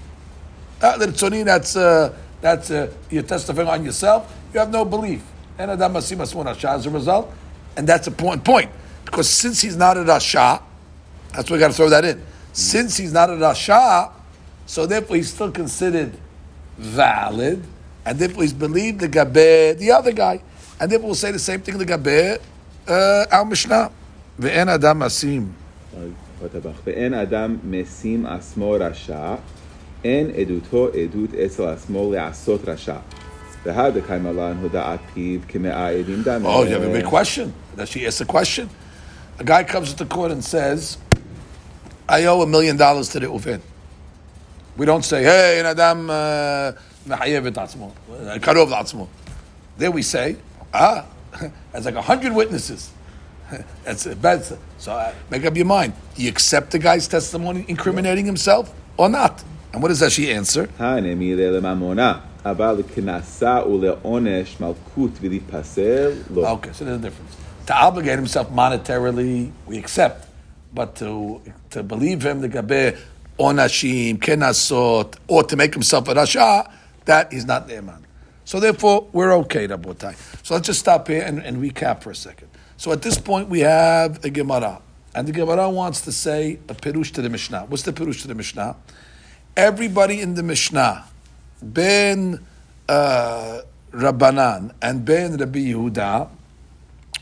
[0.82, 4.34] uh, lirtzoni, that's uh, that's uh, you're testifying on yourself.
[4.52, 5.22] You have no belief.
[5.58, 7.32] and Adam as a result.
[7.76, 8.70] And that's a point, point.
[9.04, 10.62] Because since he's not a Rasha,
[11.32, 12.22] that's why we got to throw that in.
[12.52, 14.12] Since he's not a Rasha,
[14.66, 16.16] so therefore he's still considered
[16.78, 17.64] valid,
[18.04, 20.40] and if he's believed the gabe the other guy,
[20.80, 22.40] and then we'll say the same thing the gabe
[22.88, 23.90] uh, our Mishnah.
[24.38, 25.52] Ve'en adam asim.
[26.42, 29.40] Ve'en adam mesim asmo rasha,
[30.04, 33.02] en eduto edut esel asmo le'asot rasha.
[33.66, 33.70] Oh,
[36.64, 37.54] you have a big question.
[37.74, 38.68] Does she ask a question?
[39.38, 40.98] A guy comes to the court and says,
[42.06, 43.62] I owe a million dollars to the Uvin.
[44.77, 46.09] We don't say, hey, in Adam,
[47.07, 47.91] מחייב את עצמו,
[48.41, 49.07] קרוב לעצמו.
[49.77, 50.35] There we say,
[50.73, 51.03] ah,
[51.71, 52.91] that's like a hundred witnesses.
[53.83, 54.43] That's a bad.
[54.77, 55.93] So uh, make up your mind.
[56.15, 59.43] Do you accept the guy's testimony incriminating himself or not?
[59.73, 60.67] And what does that she answer?
[60.79, 66.51] הנמילה לממונה, אבל כנסה ולעונש מלכות ולהיפסל, לא.
[66.53, 67.35] Okay, so there's a difference.
[67.67, 70.27] To obligate himself monetarily, we accept,
[70.73, 72.95] but to to believe him, the gabe
[73.38, 76.70] onashim kenasot, or to make himself a rasha,
[77.04, 78.02] that is not ne'eman.
[78.44, 80.14] So therefore, we're okay, Rabotai.
[80.44, 82.48] So let's just stop here and, and recap for a second.
[82.76, 84.82] So at this point, we have a Gemara,
[85.14, 87.66] and the Gemara wants to say a perush to the Mishnah.
[87.68, 88.76] What's the perush to the Mishnah?
[89.56, 91.04] Everybody in the Mishnah,
[91.62, 92.44] Ben
[92.88, 93.60] uh,
[93.92, 96.28] Rabbanan and Ben Rabbi Yehuda,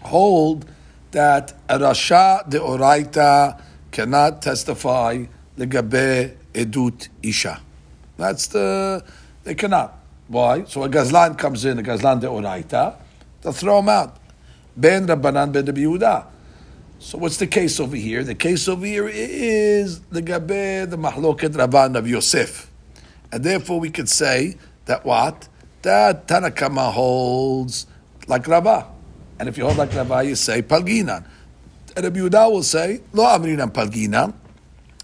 [0.02, 0.66] hold
[1.12, 5.24] that a Rasha de Oraita cannot testify
[5.56, 7.60] legabe edut isha.
[8.16, 9.04] That's the
[9.44, 9.98] they cannot.
[10.28, 10.64] Why?
[10.64, 12.96] So a Gazlan comes in, a Gazlan de Oraita,
[13.42, 14.16] they'll throw him out.
[14.76, 16.26] Ben Rabbanan ben Yehuda.
[16.98, 18.22] So what's the case over here?
[18.22, 22.70] The case over here is the Gabe, the Mahloket Rabban of Yosef.
[23.32, 25.48] And therefore we could say that what?
[25.82, 27.86] That Tanna Kamma holds
[28.28, 28.86] like Rabbah.
[29.40, 31.24] And if you hold like Rabbah, you say Palginan.
[31.96, 34.32] And Rabbi Yehuda will say, Lo Amrinan Palginan.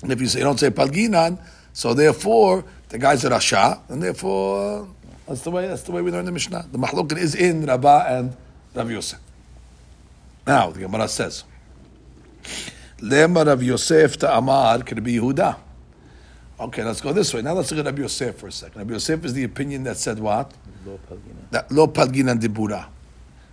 [0.02, 1.40] And if you say you don't say Palginan,
[1.72, 4.88] so therefore the guy's a Rasha, and therefore
[5.26, 6.66] that's the way that's the way we learn the Mishnah.
[6.72, 8.36] The Mahloket is in Rabbah and
[8.74, 9.20] Rabbi Yosef.
[10.46, 11.44] Now the Gemara says,
[12.98, 15.58] Lema Rav Yosef to Amar could be Yehuda.
[16.60, 17.42] Okay, let's go this way.
[17.42, 18.78] Now let's look at Rabbi Yosef for a second.
[18.80, 20.52] Rabbi Yosef is the opinion that said what?
[20.84, 20.98] Lo
[21.50, 22.86] That lo palgina dibura.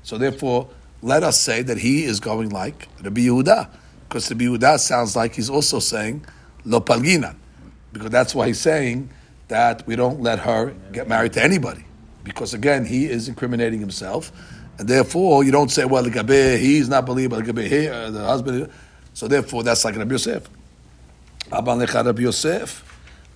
[0.01, 0.69] So therefore,
[1.01, 3.69] let us say that he is going like Rabbi Yehuda,
[4.15, 6.25] because Rabbi Yehuda sounds like he's also saying
[6.63, 7.35] lo palgina,
[7.91, 9.09] because that's why he's saying
[9.49, 11.83] that we don't let her get married to anybody,
[12.23, 14.31] because again he is incriminating himself,
[14.79, 18.23] and therefore you don't say well the he's not believable the gabe he, uh, the
[18.23, 18.71] husband,
[19.13, 20.49] so therefore that's like Rabbi Yosef.
[21.51, 22.85] Aban lecha Rabbi Yosef,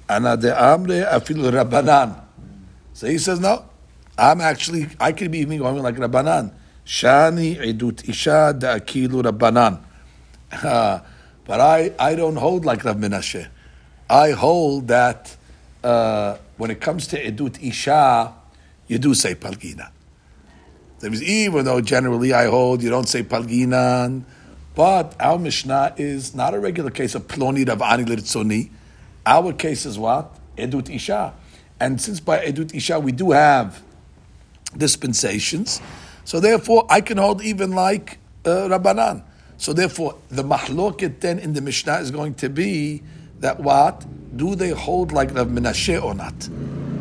[0.08, 2.22] ana de amre afilu Rabbanan.
[2.94, 3.66] So he says no,
[4.18, 6.54] I'm actually I could be even going like Rabbanan.
[6.86, 9.82] Shani edut isha da akilu Rabbanan.
[10.52, 11.00] Uh,
[11.46, 13.48] but I, I don't hold like Rav Menashe.
[14.10, 15.36] I hold that
[15.84, 18.34] uh, when it comes to edut isha,
[18.88, 19.92] you do say palgina.
[21.00, 24.24] That means even though generally I hold you don't say palginan,
[24.76, 28.70] but our Mishnah is not a regular case of ploni Rav Ani Lirtzoni.
[29.26, 30.36] Our case is what?
[30.58, 31.34] Edut isha.
[31.80, 33.82] And since by edut isha we do have
[34.76, 35.82] dispensations,
[36.26, 39.24] so therefore I can hold even like uh, Rabbanan.
[39.60, 43.04] So therefore the mahloket then in the Mishnah is going to be
[43.42, 44.06] that what?
[44.36, 46.34] Do they hold like Rav Menashe or not?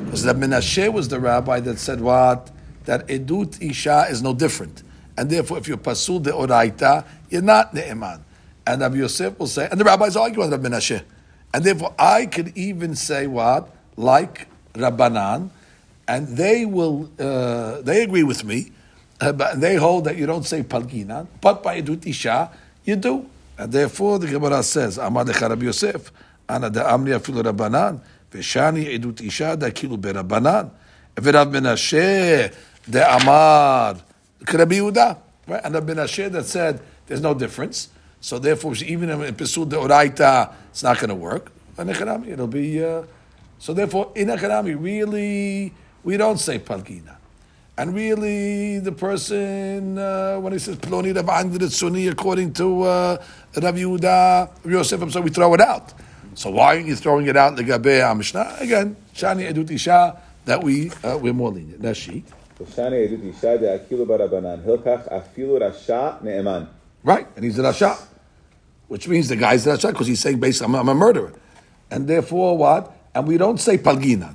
[0.05, 2.51] Because Rav Menashe was the rabbi that said what?
[2.85, 4.83] That edut isha is no different.
[5.17, 5.85] And therefore if you're de
[6.33, 8.23] oraita, you're not ne'eman.
[8.67, 11.03] And Rabbi Yosef will say, and the rabbis argue on Rav Menashe.
[11.55, 13.73] And therefore I could even say what?
[13.97, 15.51] Like Rabbanan,
[16.09, 18.73] and they will, uh, they agree with me,
[19.19, 22.51] they hold that you don't say palginan, but by edut isha,
[22.85, 23.29] you do.
[23.57, 26.13] And therefore the Gemara says, Amar Rabbi Yosef,
[26.49, 28.01] ana da amri afilu Rabbanan,
[28.31, 30.71] v'shani edut isha da kilu berabbanan,
[31.17, 32.55] v'rav Menashe
[32.89, 33.97] de Amar,
[34.53, 35.61] Rabbi Yehuda, right?
[35.65, 37.89] And Rabbi Menashe that said there's no difference,
[38.21, 41.51] so therefore even in Pesul de Oraita, it's not going to work.
[41.77, 43.03] And it'll be, uh,
[43.59, 45.73] so therefore in Echanami, really,
[46.05, 47.17] we don't say palgina.
[47.79, 53.23] And really, the person, uh, when he says Ploni Ravan did Sunni according to uh,
[53.55, 55.95] Rav Yehuda, Yosef, I'm sorry, we throw it out.
[56.35, 57.55] So why are you throwing it out?
[57.55, 58.97] Legabe Mishnah again.
[59.15, 61.81] Shani Edut Isha that we uh, we're more lenient.
[61.81, 62.25] That's she.
[67.05, 67.97] Right, and he's a rasha,
[68.89, 71.33] which means the guy's a rasha because he's saying based I'm, I'm a murderer,
[71.93, 72.93] and therefore what?
[73.15, 74.35] And we don't say palgina.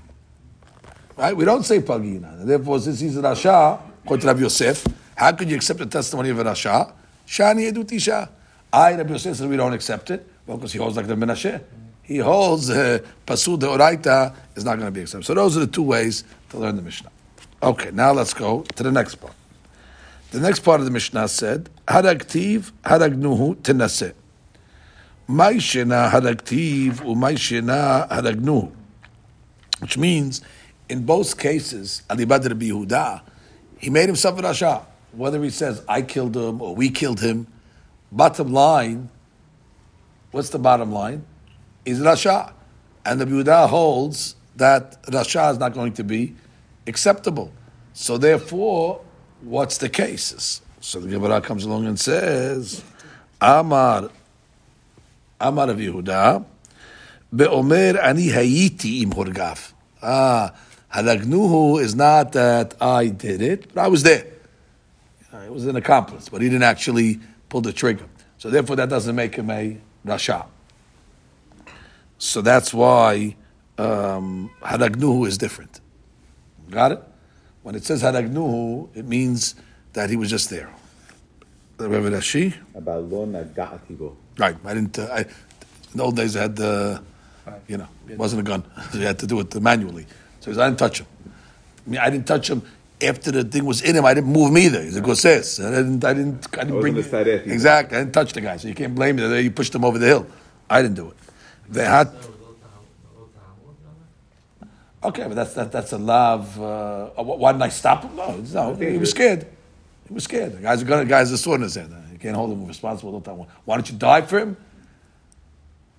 [1.15, 1.35] Right?
[1.35, 2.41] We don't say Palginan.
[2.41, 4.85] And therefore, since he's a Rasha, according to Rabbi Yosef.
[5.15, 6.91] How could you accept the testimony of a Rasha?
[7.27, 8.29] Shani Edut Isha.
[8.71, 10.27] I, Rabbi Yosef, says we don't accept it.
[10.45, 11.61] Well, because he holds like the Menashe.
[12.01, 15.25] He holds uh, Pasud de Oraita is not going to be accepted.
[15.25, 17.09] So those are the two ways to learn the Mishnah.
[17.61, 19.33] Okay, now let's go to the next part.
[20.31, 24.13] The next part of the Mishnah said, Haragtiv, Haragnuhu, Tenase.
[25.27, 28.69] Mai shena haragtiv, umai shena haragnuhu.
[29.79, 30.41] Which means,
[30.93, 33.23] in both cases, Ali Badr Yehuda,
[33.79, 34.85] he made himself a Rasha.
[35.11, 37.47] Whether he says, I killed him or we killed him,
[38.11, 39.09] bottom line,
[40.29, 41.25] what's the bottom line?
[41.83, 42.53] Is Rasha.
[43.03, 46.35] And the Yehuda holds that Rasha is not going to be
[46.85, 47.51] acceptable.
[47.93, 49.01] So therefore,
[49.41, 50.61] what's the cases?
[50.79, 52.83] So the Gemara comes along and says,
[53.41, 54.11] Amar,
[55.41, 56.45] Amar of Yehuda,
[57.35, 59.73] Be'omer ani hayiti im horgav.
[60.03, 60.53] Ah,
[60.93, 64.25] haragnuhu is not that I did it, but I was there.
[65.33, 68.05] It was an accomplice, but he didn't actually pull the trigger.
[68.37, 70.45] So therefore, that doesn't make him a rasha.
[72.17, 73.35] So that's why
[73.77, 75.81] um, haragnuhu is different.
[76.69, 77.03] Got it?
[77.63, 79.55] When it says haragnuhu, it means
[79.93, 80.69] that he was just there.
[81.79, 82.53] Rabbi Rashi?
[84.37, 84.55] Right.
[84.63, 84.97] I didn't.
[84.97, 87.03] Uh, I, in the old days, I had the,
[87.67, 88.63] you know, it wasn't a gun.
[88.91, 90.05] So you had to do it manually.
[90.43, 91.07] So he said, I didn't touch him.
[91.25, 92.63] I mean, I didn't touch him
[93.01, 94.03] after the thing was in him.
[94.03, 94.83] I didn't move him either.
[94.83, 95.57] He's a gosses.
[95.61, 96.03] I didn't.
[96.03, 96.47] I didn't.
[96.57, 96.97] I didn't bring.
[96.97, 97.97] Exactly.
[97.97, 98.57] I didn't touch the guy.
[98.57, 99.39] So you can't blame me.
[99.39, 100.27] You pushed him over the hill.
[100.69, 101.17] I didn't do it.
[101.69, 102.11] They had.
[105.01, 106.59] Okay, but that's that, that's a love.
[106.61, 108.15] Uh, why didn't I stop him?
[108.17, 109.47] No, no, he was scared.
[110.09, 110.57] He was scared.
[110.57, 110.99] The guy's a gun.
[110.99, 111.95] The guy's a sword in his hand.
[112.11, 113.17] You can't hold him responsible.
[113.63, 114.57] Why don't you die for him?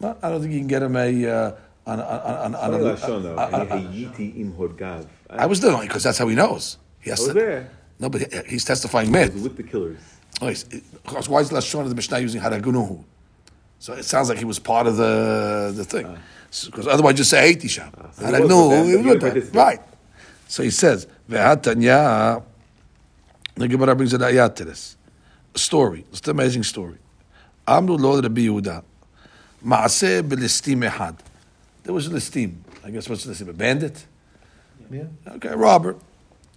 [0.00, 1.26] No, I don't think you can get him a.
[1.26, 1.52] Uh,
[1.86, 2.76] on, on, on, on a,
[5.30, 6.78] I was there because that's how he knows.
[7.00, 7.70] He has I was to, there.
[7.98, 9.34] No, but he's testifying mad.
[9.34, 9.98] with the killers.
[10.40, 13.04] Oh, because why is Lashon of the Mishnah using Haragnuhu?
[13.78, 16.18] So it sounds like he was part of the the thing.
[16.66, 16.90] Because uh.
[16.90, 17.92] otherwise, just say Haiti Sham.
[17.96, 19.80] Uh, so Haragnuhu, right.
[20.48, 22.42] So he says, Ve'atanya,
[23.54, 24.96] the Gemara brings an ayat to this.
[25.54, 26.04] A story.
[26.10, 26.98] It's an amazing story.
[27.66, 28.82] Amru lo Rabbi Yehuda.
[29.64, 31.16] Ma'aseh b'listim ehad.
[31.84, 32.56] There was a listim.
[32.82, 33.48] I guess what's listim?
[33.48, 34.06] A bandit?
[34.90, 35.04] Yeah.
[35.28, 35.96] Okay, robber.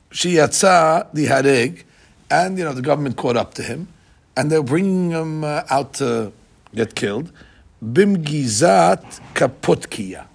[0.09, 1.83] She yatsa the hareg,
[2.31, 3.89] and you know the government caught up to him,
[4.37, 6.31] and they're bringing him uh, out to
[6.73, 7.33] get killed.
[7.81, 10.27] Bim gizat kapotkia.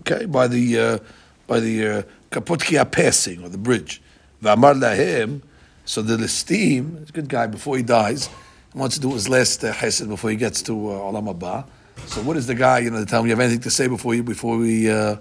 [0.00, 0.98] Okay, by the uh,
[1.46, 4.02] by the uh, kapotkia passing or the bridge.
[4.42, 5.42] V'amar lahem.
[5.84, 7.46] So the listim, he's a good guy.
[7.46, 8.28] Before he dies,
[8.72, 11.66] he wants to do his last uh, chesed before he gets to uh, olam haba.
[12.06, 12.80] So what is the guy?
[12.80, 15.16] You know, tell him you have anything to say before you before we uh,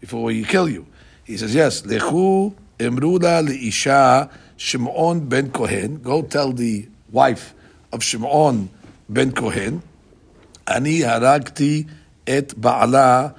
[0.00, 0.86] before we kill you.
[1.24, 1.82] He says yes.
[1.82, 6.02] Lechu emruda leisha Shimon ben Kohen.
[6.02, 7.54] Go tell the wife
[7.92, 8.70] of Shimon
[9.08, 9.82] ben Kohen.
[10.66, 11.88] Ani haragti
[12.26, 13.34] et ba'ala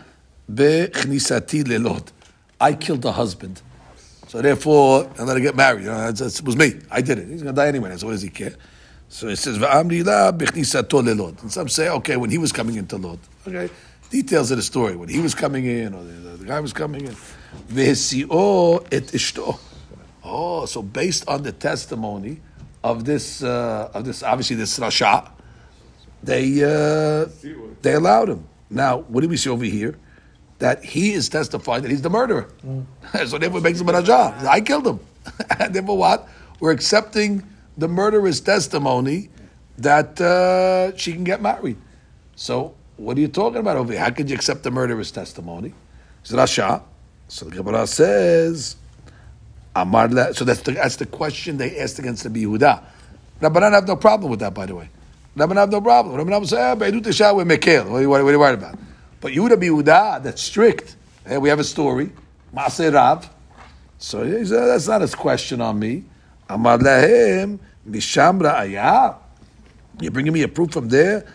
[0.51, 2.09] bechnisati lelot.
[2.59, 3.61] I killed the husband.
[4.27, 5.83] So therefore, I'm going to get married.
[5.83, 6.79] You know, it was me.
[6.89, 7.27] I did it.
[7.27, 7.97] He's going to die anyway.
[7.97, 8.53] So what does he care?
[9.11, 13.19] So it says, And some say, okay, when he was coming into Lod.
[13.45, 13.69] Okay,
[14.09, 14.95] details of the story.
[14.95, 17.15] When he was coming in, or the, the guy was coming in.
[17.67, 19.59] V'hesio et ishto.
[20.23, 22.39] Oh, so based on the testimony
[22.85, 25.29] of this, uh, of this, obviously this Rasha,
[26.23, 27.27] they, uh,
[27.81, 28.47] they allowed him.
[28.69, 29.97] Now, what do we see over here?
[30.59, 32.47] That he is testifying that he's the murderer.
[32.65, 32.85] Mm.
[33.27, 34.47] so therefore makes him a Rajah.
[34.49, 34.99] I killed him.
[35.59, 36.29] and therefore what?
[36.61, 37.43] We're accepting
[37.77, 39.29] the murderer's testimony
[39.77, 41.77] that uh, she can get married.
[42.35, 44.01] So what are you talking about over here?
[44.01, 45.73] How could you accept the murderer's testimony?
[46.21, 46.83] It's Rasha.
[47.27, 48.75] So the Gemara says,
[49.75, 52.83] Amar So that's the, that's the question they asked against the Yehuda.
[53.39, 54.89] Rabbanan have no problem with that, by the way.
[55.35, 56.15] Rabbanan have no problem.
[56.15, 57.89] Rabbanan say, ah, Be'edut Isha with Mekel.
[57.89, 58.77] What are you worried about?
[59.19, 60.95] But Yehuda Yehuda, that's strict.
[61.25, 62.11] Hey, we have a story.
[62.53, 63.29] Maaseh Rav.
[63.97, 66.03] So he said, that's not his question on me.
[66.51, 69.15] Amar lahem misham ra'aya.
[69.99, 71.25] You're bringing me a proof from there.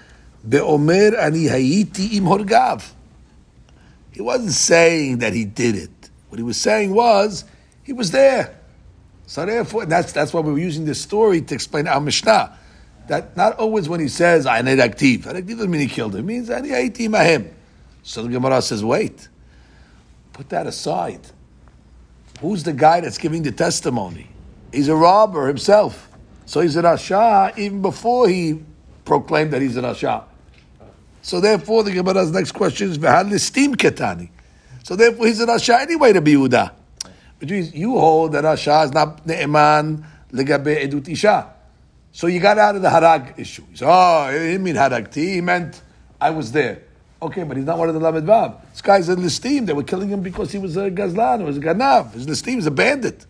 [0.48, 2.92] Be'omer ani hayiti im horgav.
[4.12, 6.10] He wasn't saying that he did it.
[6.28, 7.44] What he was saying was
[7.82, 8.58] he was there.
[9.26, 12.56] So therefore, that's that's why we were using this story to explain our Mishnah.
[13.08, 16.20] That not always when he says I need active, doesn't mean he killed him.
[16.20, 17.52] It means ani hayiti mahim.
[18.02, 19.28] So the Gemara says, wait,
[20.32, 21.20] put that aside.
[22.40, 24.28] Who's the guy that's giving the testimony?
[24.72, 26.08] He's a robber himself.
[26.44, 28.62] So he's an Asha even before he
[29.04, 30.24] proclaimed that he's an Asha.
[31.22, 34.30] So therefore, the Gemara's next question is V'hal listim ketani.
[34.84, 36.72] So therefore, he's an Asha anyway to be Yehuda.
[37.38, 41.52] Which means you hold that Asha is not ne'eman legabe edut isha.
[42.12, 43.64] So you got out of the harag issue.
[43.70, 45.82] He said, oh, he didn't mean haragti, he meant
[46.20, 46.82] I was there.
[47.20, 48.60] Okay, but he's not one of the Lamed Vav.
[48.72, 49.66] This guy's in Listim.
[49.66, 52.12] They were killing him because he was a Gazlan, he was a Ganav.
[52.12, 53.26] His Listim is a bandit.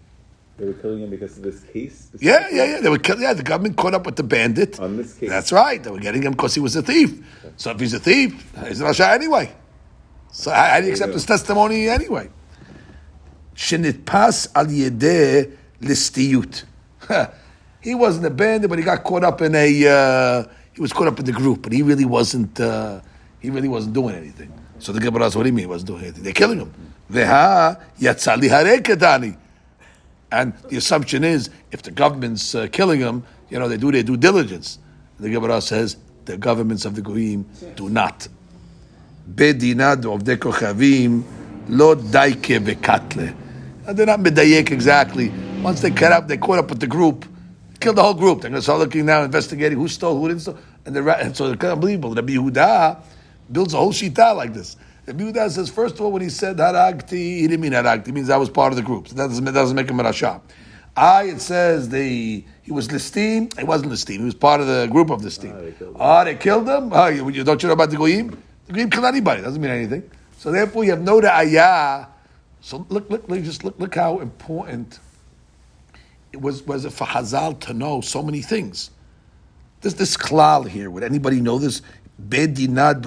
[0.59, 2.09] They were killing him because of this case.
[2.19, 2.81] Yeah, yeah, yeah.
[2.81, 4.81] They were kill- yeah, the government caught up with the bandit.
[4.81, 5.29] On this case.
[5.29, 5.83] That's right.
[5.83, 7.21] They were getting him because he was a thief.
[7.57, 9.55] So if he's a thief, he's an Rasha anyway.
[10.33, 12.31] So how, do you accept his testimony anyway?
[13.55, 16.65] Shenitpas al yedeh listiyut.
[17.83, 19.87] He wasn't a bandit, but he got caught up in a.
[19.87, 22.59] Uh, he was caught up in the group, but he really wasn't.
[22.59, 23.01] Uh,
[23.39, 24.53] he really wasn't doing anything.
[24.81, 26.25] So the Gemara says, "What do you mean he wasn't doing anything?
[26.25, 26.73] They're killing him."
[27.09, 29.37] Veha yatzali hareketani.
[30.31, 34.03] And the assumption is, if the government's uh, killing them, you know, they do their
[34.03, 34.79] due diligence.
[35.21, 37.47] The Gemara says the governments of the Goyim
[37.77, 38.29] do not.
[39.33, 41.23] Bedinad of the Kochavim
[41.69, 43.35] lo daike bekatle.
[43.87, 45.33] They're not medayek exactly.
[45.63, 47.25] Once they cut up, they caught up with the group,
[47.79, 48.41] killed the whole group.
[48.41, 50.59] They're going to start looking now, investigating who stole, who didn't steal.
[50.85, 52.15] And, and so it's unbelievable.
[52.15, 53.01] Rabbi Yehuda
[53.51, 54.77] builds a whole shita like this.
[55.07, 58.07] Rabbi Yehuda says, first of all, when he said haragti, he didn't mean haragti.
[58.07, 59.09] He means I was part of the group.
[59.09, 60.41] So that doesn't, that doesn't make him a rasha.
[60.97, 63.57] I, it says they, he was listim.
[63.57, 64.19] He wasn't listim.
[64.19, 65.55] He was part of the group of listim.
[65.63, 65.97] they killed him.
[66.01, 66.91] Ah, they killed him.
[66.93, 68.43] Ah, you, you don't you know about the goyim?
[68.67, 69.43] The goyim killed anybody.
[69.43, 70.11] Doesn't mean anything.
[70.39, 72.07] So therefore, you have no ayah.
[72.61, 74.99] So look, look, look, just look, look how important
[76.33, 76.63] it was.
[76.65, 78.91] Was it for Hazal to know so many things?
[79.83, 80.91] This this klal here.
[80.91, 81.83] Would anybody know this?
[82.21, 83.03] Bedinad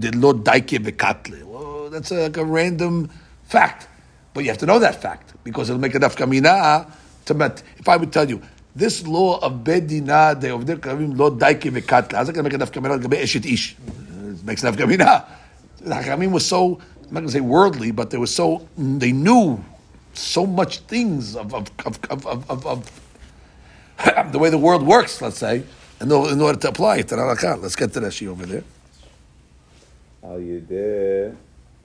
[0.00, 1.42] did lo daike bekatle.
[1.44, 3.10] Well, that's a, like a random
[3.44, 3.88] fact,
[4.34, 6.90] but you have to know that fact because it'll make enough kamina
[7.26, 7.62] to met.
[7.78, 8.42] If I would tell you
[8.74, 12.72] this law of bedinad of dikwachim lo daike bekatle, how's it going to make enough
[12.72, 13.00] kamina?
[13.00, 13.76] Gabe eshet ish.
[13.86, 15.24] It makes enough kamina.
[15.80, 16.80] The Hakamim was so
[17.12, 19.62] I'm not going to say worldly, but they were so they knew
[20.14, 23.02] so much things of of of of, of, of, of
[24.32, 25.62] the way the world works, let's say,
[26.01, 27.61] in order, in order to apply it to halakha.
[27.61, 28.63] Let's get to Rashi over there.
[30.23, 31.29] על ידי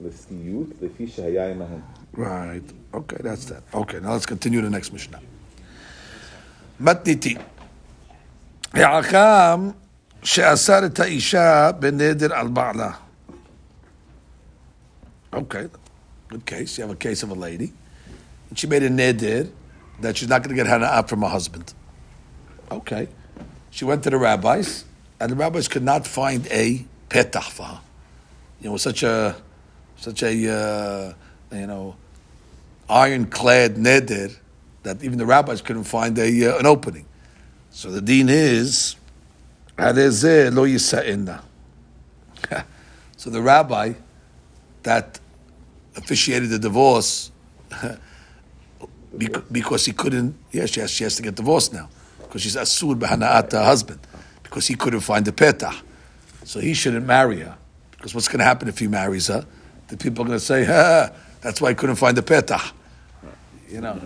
[0.01, 1.81] לסטיות לפי שהיה עמהם.
[2.15, 2.73] Right.
[2.93, 3.63] Okay, that's that.
[3.73, 5.19] Okay, now let's continue the next Mishnah.
[6.79, 7.35] מתניתי.
[8.73, 9.69] החכם
[10.23, 12.91] שאסר את האישה בנדר על בעלה.
[15.33, 15.67] Okay,
[16.29, 16.77] good case.
[16.77, 17.71] You have a case of a lady.
[18.49, 19.49] And she made a neder
[20.01, 21.73] that she's not going to get hana'ah from her husband.
[22.71, 23.07] Okay.
[23.78, 24.84] She went to the rabbis,
[25.20, 27.80] and the rabbis could not find a petah for her.
[28.60, 29.36] You know, such a,
[29.94, 31.14] such a, uh,
[31.56, 31.94] you know,
[32.90, 34.36] ironclad neder
[34.82, 37.06] that even the rabbis couldn't find a, uh, an opening.
[37.70, 38.96] So the dean is,
[39.76, 41.44] "Harezeh lo yisa'inna."
[43.16, 43.92] So the rabbi
[44.82, 45.20] that
[45.96, 47.30] officiated the divorce
[49.52, 50.34] because he couldn't.
[50.50, 51.88] Yeah, she has, she has to get divorced now
[52.27, 53.99] because she's asur b'hana'at her husband
[54.43, 55.75] because he couldn't find the petah.
[56.43, 57.57] So he shouldn't marry her
[57.91, 59.45] because what's going to happen if he marries her?
[59.87, 61.11] The people are going to say, ha,
[61.41, 62.71] that's why he couldn't find the petah.
[63.69, 63.99] You know,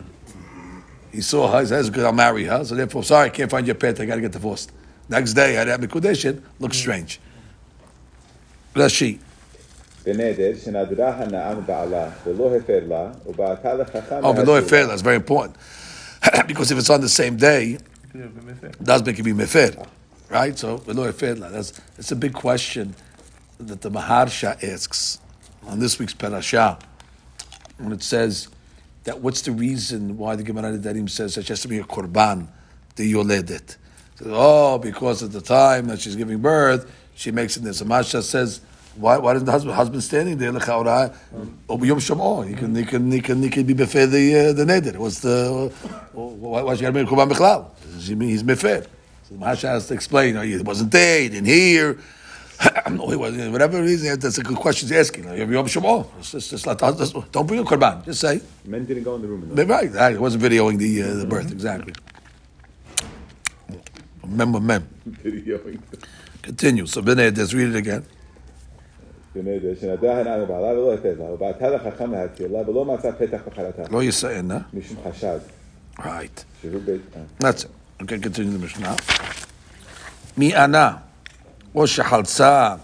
[1.11, 1.59] he saw her.
[1.61, 4.01] He says, "Good, I'll marry her." So therefore, sorry, I can't find your petah.
[4.01, 4.71] I got to get divorced.
[5.09, 6.41] Next day, I had mikudeshet.
[6.59, 7.19] Looks strange.
[8.75, 9.19] Rashi.
[10.05, 14.61] בנדר שנדרה הנאה מבעלה ולא הפר לה, ובעטה לחכם Oh, v'lo להצילה.
[14.61, 15.55] efer, that's very important.
[16.47, 17.81] because if it's on the same day, it
[18.82, 19.86] does make it be mefer.
[20.28, 20.58] Right?
[20.58, 22.94] So, that's, that's a big question
[23.58, 25.18] that the Maharsha asks
[25.66, 26.78] on this week's parasha.
[27.78, 28.48] When it says
[29.04, 31.84] that what's the reason why the Gemara Nedarim says that she has to be a
[31.84, 32.48] korban,
[32.96, 33.76] the yoledet.
[34.16, 37.78] So, oh, because at the time that she's giving birth, she makes it this.
[37.78, 38.60] So Masha says,
[38.96, 41.14] why, why doesn't the husband, husband standing there, l'chaura,
[41.66, 44.52] or b'yom shom'o, he can, he can, he can, he can be mefer the, uh,
[44.52, 44.96] the neder.
[44.96, 45.72] What's the,
[46.12, 47.70] why, why she got to be korban b'chlal?
[48.08, 48.86] he's mefer.
[49.28, 50.36] So Masha has to explain.
[50.36, 51.20] Or he wasn't there.
[51.20, 51.98] He didn't hear.
[52.90, 53.52] no, he wasn't.
[53.52, 55.16] Whatever reason, that's a good question to ask.
[55.16, 56.06] You have Yom Shom'o.
[56.20, 56.64] Just
[57.32, 58.04] don't bring a korban.
[58.04, 58.40] Just say.
[58.64, 59.48] Men didn't go in the room.
[59.48, 59.64] Though.
[59.64, 60.14] Right, right.
[60.14, 61.54] It wasn't videoing the uh, the birth mm-hmm.
[61.54, 61.92] exactly.
[64.22, 64.88] Remember, men.
[65.08, 65.80] Videoing.
[66.42, 66.86] Continue.
[66.86, 68.04] So Bnei, let's read it again.
[69.34, 73.82] שנדע הנאה לבעלה ולא לתזה, ובעתה לחכם להצילה, ולא מצא פתח בחרתה.
[73.90, 74.58] לא יסענה.
[74.74, 75.38] משום חשד.
[75.98, 76.44] Right.
[77.40, 77.70] That's it.
[78.01, 78.95] Okay, continue the Mishnah.
[80.37, 81.01] Mi ana,
[81.75, 82.75] או שחלצה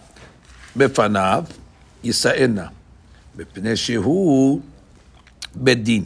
[0.76, 1.44] בפניו,
[2.04, 2.68] יישאנה,
[3.36, 4.62] מפני שהוא
[5.56, 6.06] בית דין.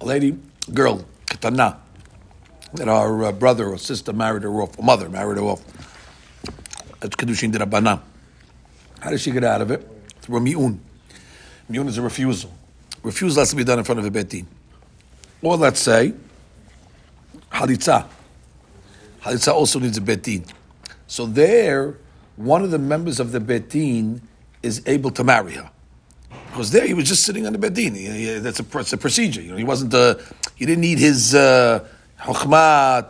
[0.00, 0.32] A lady,
[0.72, 1.76] girl, ketana,
[2.74, 5.62] that our uh, brother or sister married her off, or mother married her off.
[7.00, 8.00] That's Kedushin de Rabbanah.
[9.00, 9.86] How does she get out of it?
[10.20, 10.78] Through a mi'un.
[11.68, 12.52] Mi'un is a refusal.
[13.02, 14.46] refusal has to be done in front of a bet din.
[15.42, 16.12] Or let's say,
[17.53, 18.05] halitza.
[19.21, 20.43] Halitza also needs a bet din.
[21.07, 21.97] So there,
[22.35, 24.21] one of the members of the bet din
[24.61, 25.69] is able to marry her.
[26.47, 27.95] Because there he was just sitting on the bet din.
[27.95, 29.41] He- he- That's a, a procedure.
[29.41, 30.15] You know, he wasn't, uh,
[30.55, 31.79] he didn't need his uh,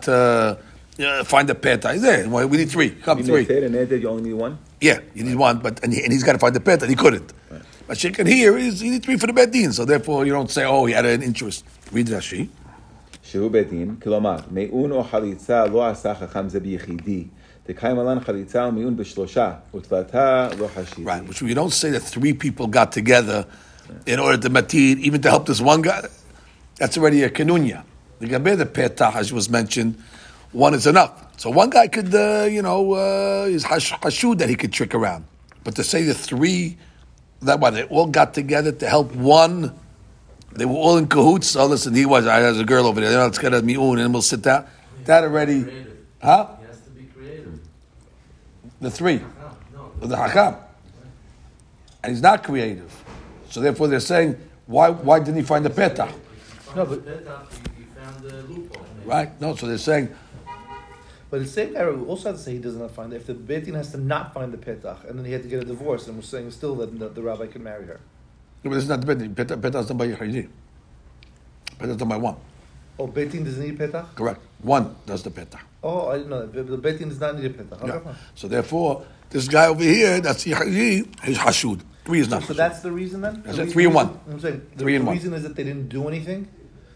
[0.02, 0.58] to
[1.00, 1.84] uh, find a pet.
[1.91, 2.28] He's there.
[2.30, 2.91] Well, We need three.
[2.91, 3.46] Come, You three.
[3.64, 4.58] and you only need one?
[4.82, 6.89] Yeah, you need one, but and, he, and he's got to find the pet, and
[6.89, 7.32] he couldn't.
[7.88, 10.64] But Shekin here is you need three for the bedin, so therefore you don't say,
[10.66, 11.64] oh, he had an interest.
[11.91, 12.50] Read Rashi.
[13.33, 17.25] שהוא בית דין, כלומר, מעון או חליצה לא עשה חכם זה ביחידי,
[17.69, 21.05] דקיים עלן חליצה ומיון בשלושה, ותלתה לא חשיבי.
[21.05, 23.45] Right, which we don't say that three people got together
[24.07, 26.01] in order to matir, even to help this one guy.
[26.79, 27.83] That's already a kanunya.
[28.21, 29.97] The gabe the petah, as was mentioned,
[30.53, 31.12] one is enough.
[31.37, 34.95] So one guy could, uh, you know, uh, is hash- hashud that he could trick
[34.95, 35.25] around.
[35.64, 36.79] But to say the three,
[37.43, 39.73] that why they all got together to help one,
[40.56, 41.56] they were all in cahoots.
[41.56, 43.18] Oh, listen, he was, I has a girl over there.
[43.18, 44.66] Let's get a mi'un and we'll sit down.
[45.06, 45.66] That already,
[46.22, 46.56] huh?
[46.60, 47.60] He has to be creative.
[48.80, 49.18] The three.
[49.74, 50.08] No, no.
[50.08, 50.58] the hakam.
[52.04, 52.91] And he's not creative.
[53.49, 56.12] So therefore they're saying, why, why didn't he find the petah?
[56.76, 58.86] No, but- Petach, he, he found the loophole.
[59.06, 59.39] Right?
[59.41, 60.10] No, so they're saying,
[61.30, 63.18] But the same guy we also have to say he does not find it.
[63.18, 65.49] If the Beit Din has to not find the Petach, and then he had to
[65.49, 67.99] get a divorce, and we're saying still that the, the rabbi can marry her.
[68.64, 69.34] No, but this is not the petah.
[69.36, 70.47] Petah, petah is done by Yechidi.
[71.80, 72.36] Petah is done by one.
[72.99, 74.14] Oh, Beit Din doesn't need Petach?
[74.16, 74.39] Correct.
[74.61, 75.59] One does the petah.
[75.82, 76.64] Oh, I didn't know that.
[76.68, 77.82] The Beit Din does not need a Petach.
[77.82, 78.16] Okay, Yeah.
[78.36, 81.82] So therefore, this guy over here, that's Yechidi, he's hashud.
[82.05, 82.57] Three is not So hashud.
[82.57, 83.41] that's the reason then?
[83.45, 84.20] That's The three and one.
[84.30, 85.16] I'm saying the, Three and the one.
[85.18, 86.47] reason is that they didn't do anything.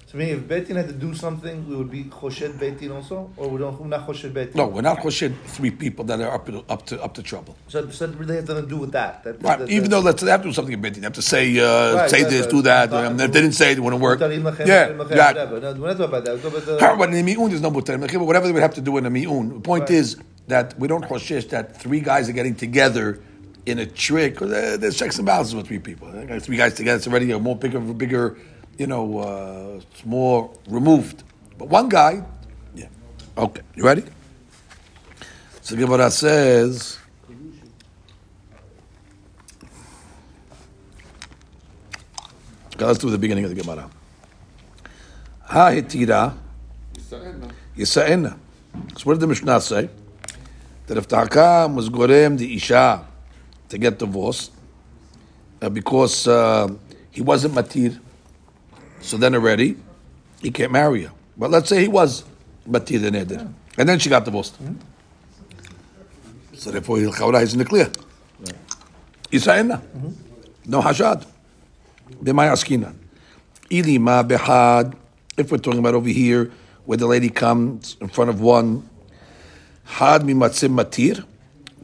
[0.10, 2.92] So meaning if Beit Din had to do something, we would be Choshed Beit Din
[2.92, 4.56] also, or we don't we're not Choshed Beit Din.
[4.56, 7.58] No, we're not choshed three people that are up to, up to, up to trouble.
[7.68, 9.26] So, so it really has nothing to do with that.
[9.26, 9.60] that, Right.
[9.60, 10.96] that- Even that- though let's they have to do something in Betin.
[10.96, 12.94] They have to say, uh, Right, say this, do that.
[12.94, 14.22] Um, if they didn't say it, it wouldn't work.
[14.22, 14.92] Yeah, yeah.
[14.94, 15.60] whatever.
[15.60, 16.36] No, we're not talking about that.
[16.36, 18.00] We're talking about the- But in the mi'un, there's no mutar.
[18.26, 19.50] Whatever they would have to do in a mi'un.
[19.56, 19.92] The point Right.
[19.92, 20.16] is
[20.48, 23.20] that we don't choshesh that three guys are getting together
[23.66, 24.40] in a trick.
[24.40, 26.08] There's checks and balances with three people.
[26.40, 28.38] Three guys together, it's already a more bigger, bigger,
[28.78, 31.24] you know, uh, it's more removed.
[31.58, 32.24] But one guy,
[32.76, 32.88] yeah.
[33.38, 34.04] Okay, you ready?
[35.62, 37.00] So Gemara says.
[42.76, 43.90] Okay, let's do the beginning of the Gemara.
[45.42, 46.36] Ha hitira
[47.76, 48.38] yisa'ena.
[48.96, 49.90] So what did the Mishnah say?
[50.86, 53.04] That if the Hakam was gorem the Isha
[53.70, 54.52] to get divorced
[55.62, 56.68] uh, because uh,
[57.10, 58.00] he wasn't matir,
[59.02, 59.78] so then already
[60.42, 61.12] he can't marry her.
[61.38, 62.24] But let's say he was
[62.66, 64.58] the neder, and then she got divorced.
[66.54, 67.92] So therefore, he'll Hilchawra is in the clear.
[69.32, 69.82] Yisa'ena.
[70.66, 71.26] No hashad.
[72.24, 72.96] B'may askinan.
[73.70, 74.96] Ili ma behad.
[75.38, 76.52] If we're talking about over here,
[76.86, 78.90] where the lady comes in front of one,
[79.84, 81.24] had mi matzim matir.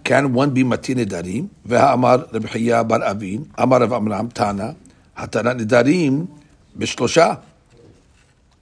[0.03, 1.49] Can one be matir nedarim?
[1.67, 3.51] Ve'amar amar Chiya bar Avin.
[3.55, 4.75] Amar Rav Amram Tana.
[5.17, 6.27] Hatana nedarim
[6.77, 7.33] בשלושה.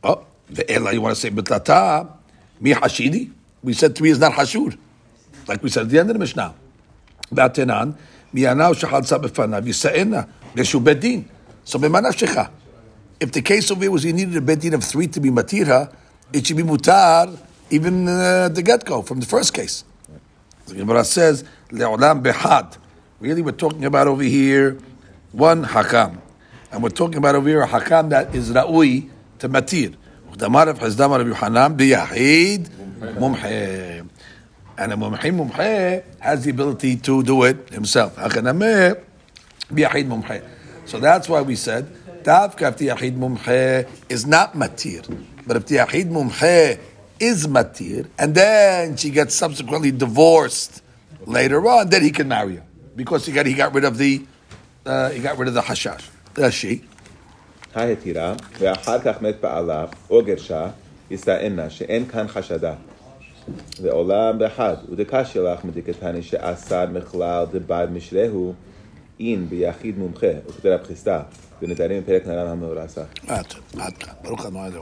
[0.03, 0.09] Oh,
[0.49, 2.01] ואלא, you want to say בתלתה,
[2.61, 3.29] mi hashidi.
[3.63, 4.77] We said three is not hashud.
[5.47, 6.53] Like we said at the end of the Mishnah.
[7.31, 7.91] והתנן,
[8.33, 10.21] מיאנהו שחלצה בפניו, יישאנה,
[10.55, 11.23] ברשות בית דין.
[11.65, 12.49] So ממה shecha,
[13.19, 15.93] If the case of it was you needed a bedin of three to be matira,
[16.33, 17.37] it should be mutar
[17.69, 19.83] even uh, the get go from the first case.
[20.65, 22.77] The Gemara says le'olam behad.
[23.19, 24.79] Really, we're talking about over here
[25.31, 26.17] one hakam.
[26.71, 29.09] And we're talking about over here a hakam that is ra'ui
[29.39, 29.95] to matir.
[34.77, 38.15] And a mumhe mumhe has the ability to do it himself.
[40.85, 41.93] So that's why we said,
[42.23, 45.25] Tavka if the Yahid mumhe is not matir.
[45.45, 46.79] But if the Yahid mumhe
[47.19, 50.81] is matir, and then she gets subsequently divorced
[51.25, 52.63] later on, then he can marry her
[52.95, 54.25] because he got he got rid of the
[54.85, 56.07] uh, he got rid of the hashash.
[56.37, 56.77] She.
[57.75, 60.67] ההתירה, ואחר כך מת בעלה או גרשה,
[61.11, 62.73] יישאנה, שאין כאן חשדה.
[63.81, 68.53] ועולם באחד, ודקשיא לך מדיקתני שאסר מכלל דבד משרהו,
[69.19, 71.21] אין ביחיד מומחה, וכדי רב חיסדא,
[71.61, 73.03] ונדרים פרק נרם המאורסה.
[73.27, 73.45] עד
[73.79, 74.13] עד כאן.
[74.23, 74.49] ברוך ה'